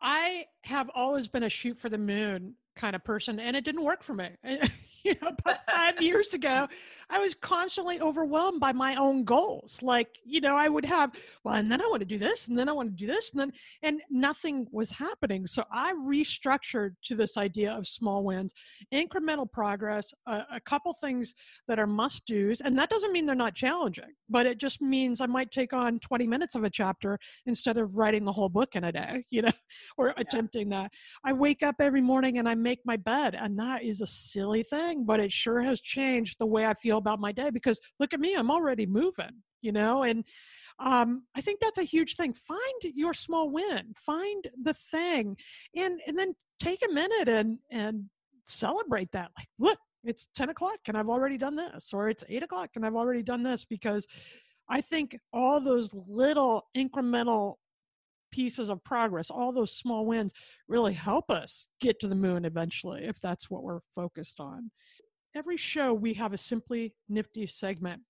i 0.00 0.46
have 0.62 0.90
always 0.94 1.28
been 1.28 1.42
a 1.42 1.48
shoot 1.48 1.78
for 1.78 1.88
the 1.88 1.98
moon 1.98 2.54
kind 2.76 2.94
of 2.96 3.04
person 3.04 3.38
and 3.40 3.56
it 3.56 3.64
didn't 3.64 3.84
work 3.84 4.02
for 4.02 4.14
me 4.14 4.28
you 5.04 5.14
know, 5.22 5.28
about 5.28 5.58
five 5.70 6.00
years 6.00 6.34
ago, 6.34 6.68
I 7.08 7.18
was 7.18 7.34
constantly 7.34 8.00
overwhelmed 8.00 8.60
by 8.60 8.72
my 8.72 8.96
own 8.96 9.24
goals. 9.24 9.82
Like, 9.82 10.18
you 10.24 10.40
know, 10.40 10.56
I 10.56 10.68
would 10.68 10.84
have, 10.84 11.12
well, 11.44 11.54
and 11.54 11.70
then 11.70 11.80
I 11.80 11.86
want 11.86 12.00
to 12.00 12.06
do 12.06 12.18
this, 12.18 12.48
and 12.48 12.58
then 12.58 12.68
I 12.68 12.72
want 12.72 12.90
to 12.90 12.96
do 12.96 13.06
this, 13.06 13.30
and 13.30 13.40
then, 13.40 13.52
and 13.82 14.00
nothing 14.10 14.66
was 14.70 14.90
happening. 14.90 15.46
So 15.46 15.64
I 15.72 15.92
restructured 15.94 16.96
to 17.04 17.14
this 17.14 17.36
idea 17.36 17.72
of 17.72 17.86
small 17.86 18.24
wins, 18.24 18.52
incremental 18.92 19.50
progress, 19.50 20.12
a, 20.26 20.44
a 20.54 20.60
couple 20.60 20.92
things 20.94 21.34
that 21.66 21.78
are 21.78 21.86
must 21.86 22.26
do's. 22.26 22.60
And 22.60 22.78
that 22.78 22.90
doesn't 22.90 23.12
mean 23.12 23.26
they're 23.26 23.34
not 23.34 23.54
challenging, 23.54 24.12
but 24.28 24.46
it 24.46 24.58
just 24.58 24.82
means 24.82 25.20
I 25.20 25.26
might 25.26 25.50
take 25.50 25.72
on 25.72 25.98
20 26.00 26.26
minutes 26.26 26.54
of 26.54 26.64
a 26.64 26.70
chapter 26.70 27.18
instead 27.46 27.78
of 27.78 27.96
writing 27.96 28.24
the 28.24 28.32
whole 28.32 28.48
book 28.48 28.76
in 28.76 28.84
a 28.84 28.92
day, 28.92 29.24
you 29.30 29.42
know, 29.42 29.52
or 29.96 30.08
yeah. 30.08 30.14
attempting 30.18 30.68
that. 30.70 30.92
I 31.24 31.32
wake 31.32 31.62
up 31.62 31.76
every 31.80 32.02
morning 32.02 32.38
and 32.38 32.48
I 32.48 32.54
make 32.54 32.80
my 32.84 32.96
bed, 32.96 33.34
and 33.34 33.58
that 33.58 33.82
is 33.82 34.00
a 34.00 34.06
silly 34.06 34.62
thing 34.62 34.89
thing, 34.90 35.04
but 35.04 35.20
it 35.20 35.32
sure 35.32 35.60
has 35.60 35.80
changed 35.80 36.38
the 36.38 36.46
way 36.46 36.66
I 36.66 36.74
feel 36.74 36.98
about 36.98 37.20
my 37.20 37.32
day 37.32 37.50
because 37.50 37.80
look 37.98 38.12
at 38.12 38.20
me, 38.20 38.34
I'm 38.34 38.50
already 38.50 38.86
moving, 38.86 39.42
you 39.62 39.72
know, 39.72 40.02
and 40.02 40.24
um, 40.78 41.24
I 41.36 41.40
think 41.40 41.60
that's 41.60 41.78
a 41.78 41.84
huge 41.84 42.16
thing. 42.16 42.34
Find 42.34 42.94
your 42.94 43.14
small 43.14 43.50
win, 43.50 43.92
find 43.94 44.48
the 44.62 44.74
thing, 44.74 45.36
and 45.76 46.00
and 46.06 46.18
then 46.18 46.34
take 46.58 46.82
a 46.88 46.92
minute 46.92 47.28
and 47.28 47.58
and 47.70 48.04
celebrate 48.46 49.12
that. 49.12 49.30
Like, 49.38 49.48
look, 49.58 49.78
it's 50.04 50.28
10 50.34 50.50
o'clock 50.50 50.78
and 50.86 50.96
I've 50.96 51.08
already 51.08 51.38
done 51.38 51.56
this, 51.56 51.92
or 51.92 52.08
it's 52.08 52.24
eight 52.28 52.42
o'clock 52.42 52.70
and 52.76 52.84
I've 52.84 52.96
already 52.96 53.22
done 53.22 53.42
this 53.42 53.64
because 53.64 54.06
I 54.68 54.80
think 54.80 55.18
all 55.32 55.60
those 55.60 55.90
little 55.92 56.68
incremental 56.76 57.56
pieces 58.30 58.68
of 58.68 58.82
progress, 58.84 59.30
all 59.30 59.52
those 59.52 59.72
small 59.72 60.06
wins 60.06 60.32
really 60.68 60.92
help 60.92 61.30
us 61.30 61.68
get 61.80 62.00
to 62.00 62.08
the 62.08 62.14
moon 62.14 62.44
eventually, 62.44 63.04
if 63.04 63.20
that's 63.20 63.50
what 63.50 63.62
we're 63.62 63.80
focused 63.94 64.40
on. 64.40 64.70
Every 65.34 65.56
show, 65.56 65.94
we 65.94 66.14
have 66.14 66.32
a 66.32 66.38
Simply 66.38 66.94
Nifty 67.08 67.46
segment 67.46 68.02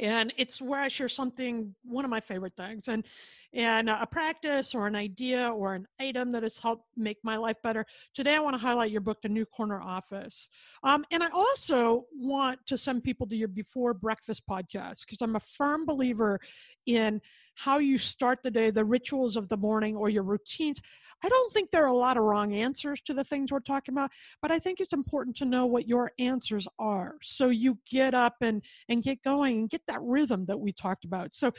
and 0.00 0.32
it's 0.36 0.62
where 0.62 0.80
I 0.80 0.88
share 0.88 1.08
something 1.08 1.74
one 1.84 2.04
of 2.04 2.10
my 2.10 2.20
favorite 2.20 2.54
things 2.56 2.88
and 2.88 3.04
and 3.52 3.90
a 3.90 4.06
practice 4.10 4.74
or 4.74 4.86
an 4.86 4.94
idea 4.94 5.48
or 5.48 5.74
an 5.74 5.86
item 6.00 6.32
that 6.32 6.42
has 6.42 6.58
helped 6.58 6.86
make 6.96 7.18
my 7.22 7.36
life 7.36 7.56
better. 7.62 7.84
Today 8.14 8.34
I 8.34 8.38
want 8.38 8.54
to 8.54 8.58
highlight 8.58 8.90
your 8.90 9.00
book, 9.00 9.20
The 9.22 9.28
New 9.28 9.44
Corner 9.44 9.80
Office, 9.80 10.48
um, 10.82 11.04
and 11.10 11.22
I 11.22 11.28
also 11.28 12.06
want 12.14 12.60
to 12.66 12.78
send 12.78 13.04
people 13.04 13.26
to 13.28 13.36
your 13.36 13.48
Before 13.48 13.92
Breakfast 13.92 14.42
podcast 14.48 15.00
because 15.00 15.20
I'm 15.20 15.36
a 15.36 15.40
firm 15.40 15.84
believer 15.84 16.40
in 16.86 17.20
how 17.54 17.78
you 17.78 17.98
start 17.98 18.42
the 18.42 18.50
day, 18.50 18.70
the 18.70 18.84
rituals 18.84 19.36
of 19.36 19.48
the 19.48 19.56
morning, 19.56 19.96
or 19.96 20.08
your 20.08 20.22
routines. 20.22 20.80
I 21.24 21.28
don't 21.28 21.52
think 21.52 21.70
there 21.70 21.84
are 21.84 21.88
a 21.88 21.96
lot 21.96 22.16
of 22.16 22.24
wrong 22.24 22.52
answers 22.52 23.00
to 23.02 23.14
the 23.14 23.24
things 23.24 23.52
we're 23.52 23.60
talking 23.60 23.94
about, 23.94 24.10
but 24.40 24.50
I 24.50 24.58
think 24.58 24.80
it's 24.80 24.92
important 24.92 25.36
to 25.36 25.44
know 25.44 25.66
what 25.66 25.86
your 25.86 26.12
answers 26.18 26.66
are. 26.78 27.16
So 27.22 27.48
you 27.48 27.78
get 27.88 28.14
up 28.14 28.36
and, 28.40 28.64
and 28.88 29.02
get 29.02 29.22
going 29.22 29.60
and 29.60 29.70
get 29.70 29.82
that 29.86 30.02
rhythm 30.02 30.46
that 30.46 30.58
we 30.58 30.72
talked 30.72 31.04
about. 31.04 31.32
So 31.32 31.52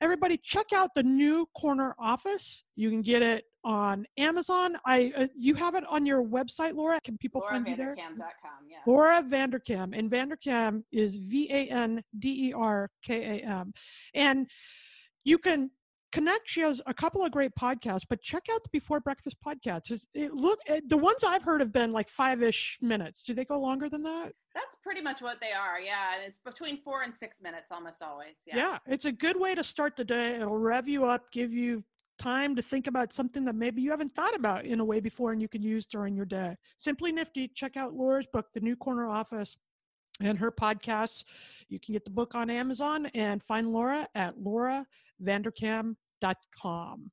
everybody 0.00 0.38
check 0.42 0.72
out 0.72 0.94
the 0.94 1.02
new 1.02 1.46
corner 1.58 1.94
office. 1.98 2.62
You 2.76 2.90
can 2.90 3.02
get 3.02 3.22
it 3.22 3.44
on 3.64 4.06
Amazon. 4.16 4.76
I 4.86 5.12
uh, 5.16 5.26
you 5.36 5.54
have 5.54 5.74
it 5.74 5.84
on 5.88 6.06
your 6.06 6.24
website, 6.24 6.74
Laura. 6.74 7.00
Can 7.02 7.18
people 7.18 7.40
Laura 7.40 7.54
find 7.54 7.68
you 7.68 7.76
there? 7.76 7.94
Yeah. 7.96 8.78
Laura 8.86 9.22
Vanderkam, 9.22 9.96
and 9.96 10.10
Vanderkam 10.10 10.82
is 10.92 11.16
V 11.16 11.48
A 11.50 11.66
N 11.68 12.02
D 12.18 12.48
E 12.48 12.52
R 12.54 12.90
K 13.04 13.40
A 13.42 13.46
M, 13.46 13.74
and 14.14 14.48
you 15.24 15.38
can 15.38 15.70
connect. 16.12 16.48
She 16.48 16.60
has 16.60 16.80
a 16.86 16.94
couple 16.94 17.24
of 17.24 17.32
great 17.32 17.52
podcasts, 17.58 18.04
but 18.08 18.20
check 18.20 18.44
out 18.52 18.62
the 18.62 18.70
Before 18.70 19.00
Breakfast 19.00 19.36
podcasts. 19.44 19.90
It, 19.90 20.00
it 20.14 20.34
look 20.34 20.58
eh, 20.66 20.80
the 20.86 20.96
ones 20.96 21.22
I've 21.24 21.42
heard 21.42 21.60
have 21.60 21.72
been 21.72 21.92
like 21.92 22.08
five 22.08 22.42
ish 22.42 22.78
minutes. 22.80 23.22
Do 23.22 23.34
they 23.34 23.44
go 23.44 23.60
longer 23.60 23.88
than 23.88 24.02
that? 24.02 24.32
That's 24.54 24.76
pretty 24.82 25.00
much 25.00 25.22
what 25.22 25.40
they 25.40 25.52
are. 25.52 25.80
Yeah, 25.80 26.24
it's 26.24 26.38
between 26.38 26.78
four 26.78 27.02
and 27.02 27.14
six 27.14 27.40
minutes 27.40 27.70
almost 27.70 28.02
always. 28.02 28.34
Yes. 28.46 28.56
Yeah, 28.56 28.78
it's 28.86 29.04
a 29.04 29.12
good 29.12 29.38
way 29.38 29.54
to 29.54 29.62
start 29.62 29.96
the 29.96 30.04
day. 30.04 30.36
It'll 30.36 30.58
rev 30.58 30.88
you 30.88 31.04
up, 31.04 31.30
give 31.32 31.52
you 31.52 31.84
time 32.18 32.54
to 32.54 32.60
think 32.60 32.86
about 32.86 33.12
something 33.14 33.46
that 33.46 33.54
maybe 33.54 33.80
you 33.80 33.90
haven't 33.90 34.14
thought 34.14 34.36
about 34.36 34.66
in 34.66 34.78
a 34.78 34.84
way 34.84 35.00
before 35.00 35.32
and 35.32 35.40
you 35.40 35.48
can 35.48 35.62
use 35.62 35.86
during 35.86 36.14
your 36.14 36.26
day. 36.26 36.54
Simply 36.76 37.12
Nifty. 37.12 37.48
Check 37.48 37.76
out 37.76 37.94
Laura's 37.94 38.26
book, 38.30 38.46
The 38.52 38.60
New 38.60 38.76
Corner 38.76 39.08
Office 39.08 39.56
and 40.20 40.38
her 40.38 40.52
podcasts. 40.52 41.24
You 41.68 41.80
can 41.80 41.92
get 41.92 42.04
the 42.04 42.10
book 42.10 42.34
on 42.34 42.50
Amazon 42.50 43.06
and 43.14 43.42
find 43.42 43.72
Laura 43.72 44.06
at 44.14 44.38
lauravanderkam.com. 44.38 47.10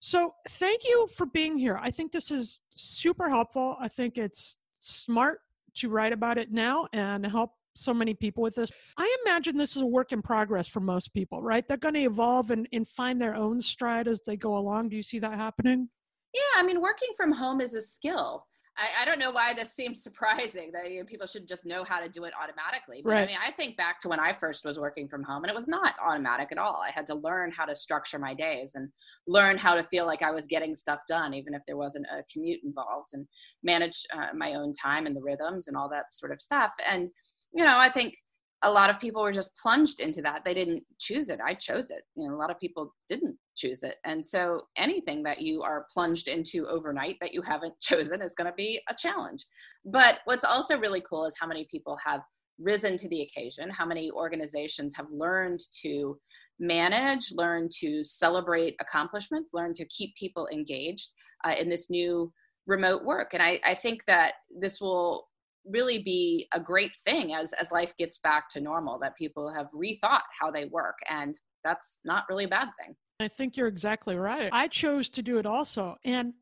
So, 0.00 0.34
thank 0.48 0.84
you 0.84 1.06
for 1.14 1.26
being 1.26 1.58
here. 1.58 1.78
I 1.80 1.90
think 1.90 2.10
this 2.10 2.30
is 2.30 2.60
super 2.74 3.28
helpful. 3.28 3.76
I 3.78 3.88
think 3.88 4.16
it's 4.16 4.56
smart 4.78 5.40
to 5.76 5.90
write 5.90 6.14
about 6.14 6.38
it 6.38 6.50
now 6.50 6.88
and 6.92 7.24
help 7.26 7.52
so 7.74 7.92
many 7.92 8.14
people 8.14 8.42
with 8.42 8.54
this. 8.54 8.70
I 8.96 9.16
imagine 9.24 9.56
this 9.56 9.76
is 9.76 9.82
a 9.82 9.86
work 9.86 10.12
in 10.12 10.22
progress 10.22 10.66
for 10.66 10.80
most 10.80 11.12
people, 11.12 11.42
right? 11.42 11.66
They're 11.66 11.76
going 11.76 11.94
to 11.94 12.00
evolve 12.00 12.50
and, 12.50 12.66
and 12.72 12.86
find 12.86 13.20
their 13.20 13.34
own 13.34 13.60
stride 13.60 14.08
as 14.08 14.22
they 14.22 14.36
go 14.36 14.56
along. 14.56 14.88
Do 14.88 14.96
you 14.96 15.02
see 15.02 15.18
that 15.18 15.34
happening? 15.34 15.88
Yeah, 16.34 16.60
I 16.60 16.62
mean, 16.62 16.80
working 16.80 17.10
from 17.16 17.32
home 17.32 17.60
is 17.60 17.74
a 17.74 17.80
skill. 17.80 18.46
I, 18.78 19.02
I 19.02 19.04
don't 19.04 19.18
know 19.18 19.30
why 19.30 19.54
this 19.54 19.72
seems 19.72 20.02
surprising 20.02 20.70
that 20.72 20.90
you 20.90 21.00
know, 21.00 21.06
people 21.06 21.26
should 21.26 21.46
just 21.46 21.64
know 21.64 21.84
how 21.84 22.00
to 22.00 22.08
do 22.08 22.24
it 22.24 22.32
automatically. 22.40 23.02
But 23.02 23.12
right. 23.12 23.22
I 23.22 23.26
mean, 23.26 23.36
I 23.44 23.52
think 23.52 23.76
back 23.76 24.00
to 24.00 24.08
when 24.08 24.20
I 24.20 24.36
first 24.38 24.64
was 24.64 24.78
working 24.78 25.08
from 25.08 25.22
home 25.22 25.44
and 25.44 25.50
it 25.50 25.54
was 25.54 25.68
not 25.68 25.96
automatic 26.04 26.48
at 26.52 26.58
all. 26.58 26.82
I 26.86 26.90
had 26.90 27.06
to 27.06 27.14
learn 27.14 27.50
how 27.50 27.64
to 27.64 27.74
structure 27.74 28.18
my 28.18 28.34
days 28.34 28.72
and 28.74 28.88
learn 29.26 29.58
how 29.58 29.74
to 29.74 29.82
feel 29.84 30.06
like 30.06 30.22
I 30.22 30.30
was 30.30 30.46
getting 30.46 30.74
stuff 30.74 31.00
done, 31.08 31.34
even 31.34 31.54
if 31.54 31.62
there 31.66 31.76
wasn't 31.76 32.06
a 32.06 32.22
commute 32.32 32.60
involved 32.64 33.10
and 33.12 33.26
manage 33.62 34.04
uh, 34.14 34.28
my 34.34 34.54
own 34.54 34.72
time 34.72 35.06
and 35.06 35.16
the 35.16 35.22
rhythms 35.22 35.68
and 35.68 35.76
all 35.76 35.88
that 35.90 36.12
sort 36.12 36.32
of 36.32 36.40
stuff. 36.40 36.72
And, 36.88 37.08
you 37.52 37.64
know, 37.64 37.78
I 37.78 37.88
think 37.88 38.14
a 38.62 38.70
lot 38.70 38.90
of 38.90 38.98
people 38.98 39.22
were 39.22 39.32
just 39.32 39.56
plunged 39.56 40.00
into 40.00 40.22
that. 40.22 40.42
They 40.44 40.54
didn't 40.54 40.84
choose 40.98 41.28
it. 41.28 41.40
I 41.44 41.54
chose 41.54 41.90
it. 41.90 42.02
You 42.16 42.28
know, 42.28 42.34
a 42.34 42.38
lot 42.38 42.50
of 42.50 42.58
people 42.58 42.94
didn't 43.08 43.36
choose 43.54 43.82
it. 43.82 43.96
And 44.04 44.24
so 44.24 44.62
anything 44.76 45.22
that 45.24 45.40
you 45.40 45.62
are 45.62 45.86
plunged 45.92 46.28
into 46.28 46.66
overnight 46.66 47.16
that 47.20 47.34
you 47.34 47.42
haven't 47.42 47.74
chosen 47.80 48.22
is 48.22 48.34
going 48.34 48.50
to 48.50 48.56
be 48.56 48.80
a 48.88 48.94
challenge. 48.94 49.44
But 49.84 50.18
what's 50.24 50.44
also 50.44 50.78
really 50.78 51.02
cool 51.02 51.26
is 51.26 51.36
how 51.38 51.46
many 51.46 51.66
people 51.70 51.98
have 52.04 52.22
risen 52.58 52.96
to 52.96 53.08
the 53.08 53.22
occasion, 53.22 53.68
how 53.68 53.84
many 53.84 54.10
organizations 54.10 54.96
have 54.96 55.10
learned 55.10 55.60
to 55.82 56.18
manage, 56.58 57.32
learn 57.32 57.68
to 57.80 58.02
celebrate 58.02 58.76
accomplishments, 58.80 59.50
learn 59.52 59.74
to 59.74 59.84
keep 59.88 60.14
people 60.16 60.48
engaged 60.50 61.12
uh, 61.44 61.54
in 61.58 61.68
this 61.68 61.90
new 61.90 62.32
remote 62.66 63.04
work. 63.04 63.34
And 63.34 63.42
I, 63.42 63.60
I 63.64 63.74
think 63.74 64.04
that 64.06 64.34
this 64.58 64.80
will 64.80 65.28
really 65.68 66.02
be 66.02 66.46
a 66.54 66.60
great 66.60 66.96
thing 67.04 67.34
as 67.34 67.52
as 67.54 67.70
life 67.72 67.92
gets 67.98 68.18
back 68.18 68.48
to 68.50 68.60
normal 68.60 68.98
that 68.98 69.16
people 69.16 69.52
have 69.52 69.68
rethought 69.72 70.22
how 70.38 70.50
they 70.50 70.66
work 70.66 70.96
and 71.10 71.38
that's 71.64 71.98
not 72.04 72.24
really 72.28 72.44
a 72.44 72.48
bad 72.48 72.68
thing. 72.80 72.94
I 73.18 73.28
think 73.28 73.56
you're 73.56 73.66
exactly 73.66 74.14
right. 74.14 74.50
I 74.52 74.68
chose 74.68 75.08
to 75.10 75.22
do 75.22 75.38
it 75.38 75.46
also 75.46 75.96
and 76.04 76.34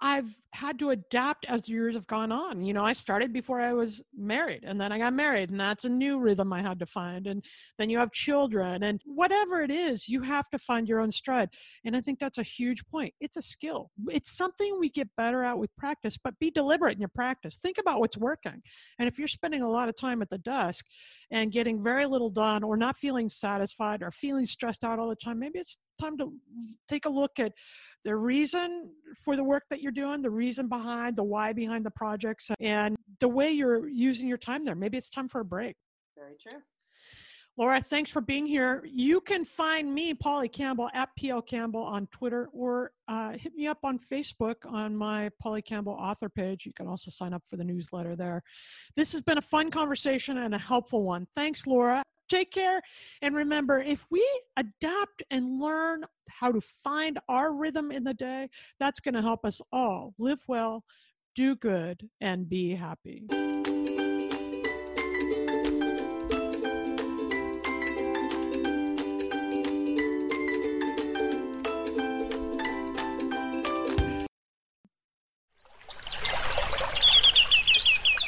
I've 0.00 0.36
had 0.52 0.78
to 0.78 0.90
adapt 0.90 1.44
as 1.46 1.68
years 1.68 1.94
have 1.94 2.06
gone 2.06 2.32
on. 2.32 2.62
You 2.62 2.72
know, 2.72 2.84
I 2.84 2.92
started 2.92 3.32
before 3.32 3.60
I 3.60 3.72
was 3.72 4.00
married 4.16 4.64
and 4.64 4.80
then 4.80 4.92
I 4.92 4.98
got 4.98 5.12
married 5.12 5.50
and 5.50 5.60
that's 5.60 5.84
a 5.84 5.88
new 5.88 6.18
rhythm 6.18 6.52
I 6.52 6.62
had 6.62 6.78
to 6.78 6.86
find. 6.86 7.26
And 7.26 7.44
then 7.78 7.90
you 7.90 7.98
have 7.98 8.12
children 8.12 8.84
and 8.84 9.00
whatever 9.04 9.60
it 9.60 9.70
is, 9.70 10.08
you 10.08 10.22
have 10.22 10.48
to 10.50 10.58
find 10.58 10.88
your 10.88 11.00
own 11.00 11.12
stride. 11.12 11.50
And 11.84 11.96
I 11.96 12.00
think 12.00 12.18
that's 12.18 12.38
a 12.38 12.42
huge 12.42 12.86
point. 12.88 13.12
It's 13.20 13.36
a 13.36 13.42
skill. 13.42 13.90
It's 14.08 14.30
something 14.30 14.78
we 14.78 14.88
get 14.88 15.08
better 15.16 15.42
at 15.42 15.58
with 15.58 15.74
practice, 15.76 16.16
but 16.16 16.38
be 16.38 16.50
deliberate 16.50 16.94
in 16.94 17.00
your 17.00 17.10
practice. 17.14 17.56
Think 17.56 17.78
about 17.78 18.00
what's 18.00 18.16
working. 18.16 18.62
And 18.98 19.08
if 19.08 19.18
you're 19.18 19.28
spending 19.28 19.62
a 19.62 19.70
lot 19.70 19.88
of 19.88 19.96
time 19.96 20.22
at 20.22 20.30
the 20.30 20.38
desk 20.38 20.86
and 21.30 21.52
getting 21.52 21.82
very 21.82 22.06
little 22.06 22.30
done 22.30 22.62
or 22.62 22.76
not 22.76 22.96
feeling 22.96 23.28
satisfied 23.28 24.02
or 24.02 24.10
feeling 24.10 24.46
stressed 24.46 24.84
out 24.84 24.98
all 24.98 25.08
the 25.08 25.16
time, 25.16 25.38
maybe 25.38 25.58
it's 25.58 25.76
time 26.00 26.16
to 26.18 26.32
take 26.88 27.04
a 27.04 27.10
look 27.10 27.38
at 27.38 27.52
the 28.04 28.14
reason 28.14 28.90
for 29.24 29.36
the 29.36 29.44
work 29.44 29.64
that 29.70 29.80
you're 29.80 29.92
doing, 29.92 30.22
the 30.22 30.30
reason 30.30 30.68
behind, 30.68 31.16
the 31.16 31.24
why 31.24 31.52
behind 31.52 31.84
the 31.84 31.90
projects, 31.90 32.50
and 32.60 32.96
the 33.20 33.28
way 33.28 33.50
you're 33.50 33.88
using 33.88 34.28
your 34.28 34.38
time 34.38 34.64
there. 34.64 34.74
Maybe 34.74 34.98
it's 34.98 35.10
time 35.10 35.28
for 35.28 35.40
a 35.40 35.44
break. 35.44 35.76
Very 36.16 36.36
true. 36.40 36.60
Laura, 37.58 37.82
thanks 37.82 38.08
for 38.08 38.20
being 38.20 38.46
here. 38.46 38.84
You 38.86 39.20
can 39.20 39.44
find 39.44 39.92
me, 39.92 40.14
Polly 40.14 40.48
Campbell, 40.48 40.88
at 40.94 41.08
PL 41.18 41.42
Campbell 41.42 41.82
on 41.82 42.06
Twitter, 42.06 42.48
or 42.52 42.92
uh, 43.08 43.32
hit 43.32 43.52
me 43.56 43.66
up 43.66 43.78
on 43.82 43.98
Facebook 43.98 44.64
on 44.64 44.96
my 44.96 45.28
Polly 45.40 45.60
Campbell 45.60 45.94
author 45.94 46.28
page. 46.28 46.66
You 46.66 46.72
can 46.72 46.86
also 46.86 47.10
sign 47.10 47.34
up 47.34 47.42
for 47.50 47.56
the 47.56 47.64
newsletter 47.64 48.14
there. 48.14 48.44
This 48.94 49.10
has 49.10 49.22
been 49.22 49.38
a 49.38 49.42
fun 49.42 49.72
conversation 49.72 50.38
and 50.38 50.54
a 50.54 50.58
helpful 50.58 51.02
one. 51.02 51.26
Thanks, 51.34 51.66
Laura. 51.66 52.04
Take 52.28 52.50
care. 52.50 52.82
And 53.22 53.34
remember, 53.34 53.78
if 53.78 54.06
we 54.10 54.26
adapt 54.56 55.22
and 55.30 55.60
learn 55.60 56.04
how 56.28 56.52
to 56.52 56.60
find 56.60 57.18
our 57.28 57.52
rhythm 57.52 57.90
in 57.90 58.04
the 58.04 58.14
day, 58.14 58.50
that's 58.78 59.00
going 59.00 59.14
to 59.14 59.22
help 59.22 59.44
us 59.44 59.60
all 59.72 60.14
live 60.18 60.42
well, 60.46 60.84
do 61.34 61.56
good, 61.56 62.08
and 62.20 62.48
be 62.48 62.74
happy. 62.74 63.24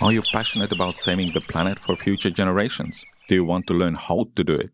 Are 0.03 0.13
you 0.13 0.23
passionate 0.23 0.73
about 0.73 0.97
saving 0.97 1.33
the 1.33 1.43
planet 1.43 1.79
for 1.79 1.95
future 1.95 2.31
generations? 2.31 3.05
Do 3.31 3.37
you 3.37 3.45
want 3.45 3.69
to 3.69 3.75
learn 3.75 3.95
how 3.95 4.27
to 4.35 4.43
do 4.43 4.55
it? 4.55 4.73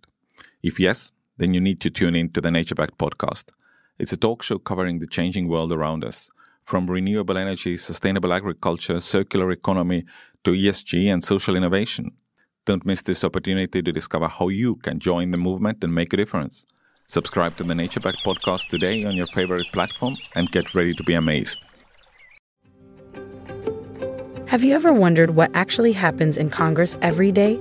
If 0.63 0.81
yes, 0.81 1.13
then 1.37 1.53
you 1.53 1.61
need 1.61 1.79
to 1.83 1.91
tune 1.91 2.17
in 2.17 2.31
to 2.31 2.41
the 2.41 2.49
NatureBacked 2.49 2.97
podcast. 2.97 3.51
It's 3.99 4.15
a 4.15 4.17
talk 4.17 4.43
show 4.43 4.57
covering 4.57 4.99
the 4.99 5.07
changing 5.07 5.47
world 5.47 5.73
around 5.75 6.03
us, 6.03 6.31
from 6.65 6.91
renewable 6.91 7.37
energy, 7.37 7.77
sustainable 7.77 8.33
agriculture, 8.33 8.99
circular 9.01 9.51
economy, 9.51 10.07
to 10.45 10.53
ESG 10.53 11.13
and 11.13 11.23
social 11.23 11.55
innovation. 11.55 12.13
Don't 12.65 12.87
miss 12.87 13.03
this 13.03 13.25
opportunity 13.25 13.83
to 13.83 13.93
discover 13.93 14.27
how 14.27 14.49
you 14.49 14.77
can 14.77 15.01
join 15.01 15.33
the 15.33 15.37
movement 15.37 15.85
and 15.85 15.95
make 15.95 16.15
a 16.15 16.17
difference. 16.17 16.65
Subscribe 17.09 17.59
to 17.59 17.63
the 17.63 17.75
Nature 17.75 18.01
NatureBacked 18.01 18.25
podcast 18.25 18.71
today 18.71 19.05
on 19.05 19.15
your 19.15 19.27
favorite 19.27 19.71
platform 19.75 20.17
and 20.35 20.49
get 20.49 20.75
ready 20.75 20.95
to 20.95 21.03
be 21.03 21.13
amazed. 21.13 21.63
Have 24.47 24.65
you 24.65 24.75
ever 24.75 24.95
wondered 24.95 25.37
what 25.37 25.51
actually 25.53 25.93
happens 25.93 26.39
in 26.39 26.49
Congress 26.49 26.97
every 27.03 27.31
day? 27.31 27.61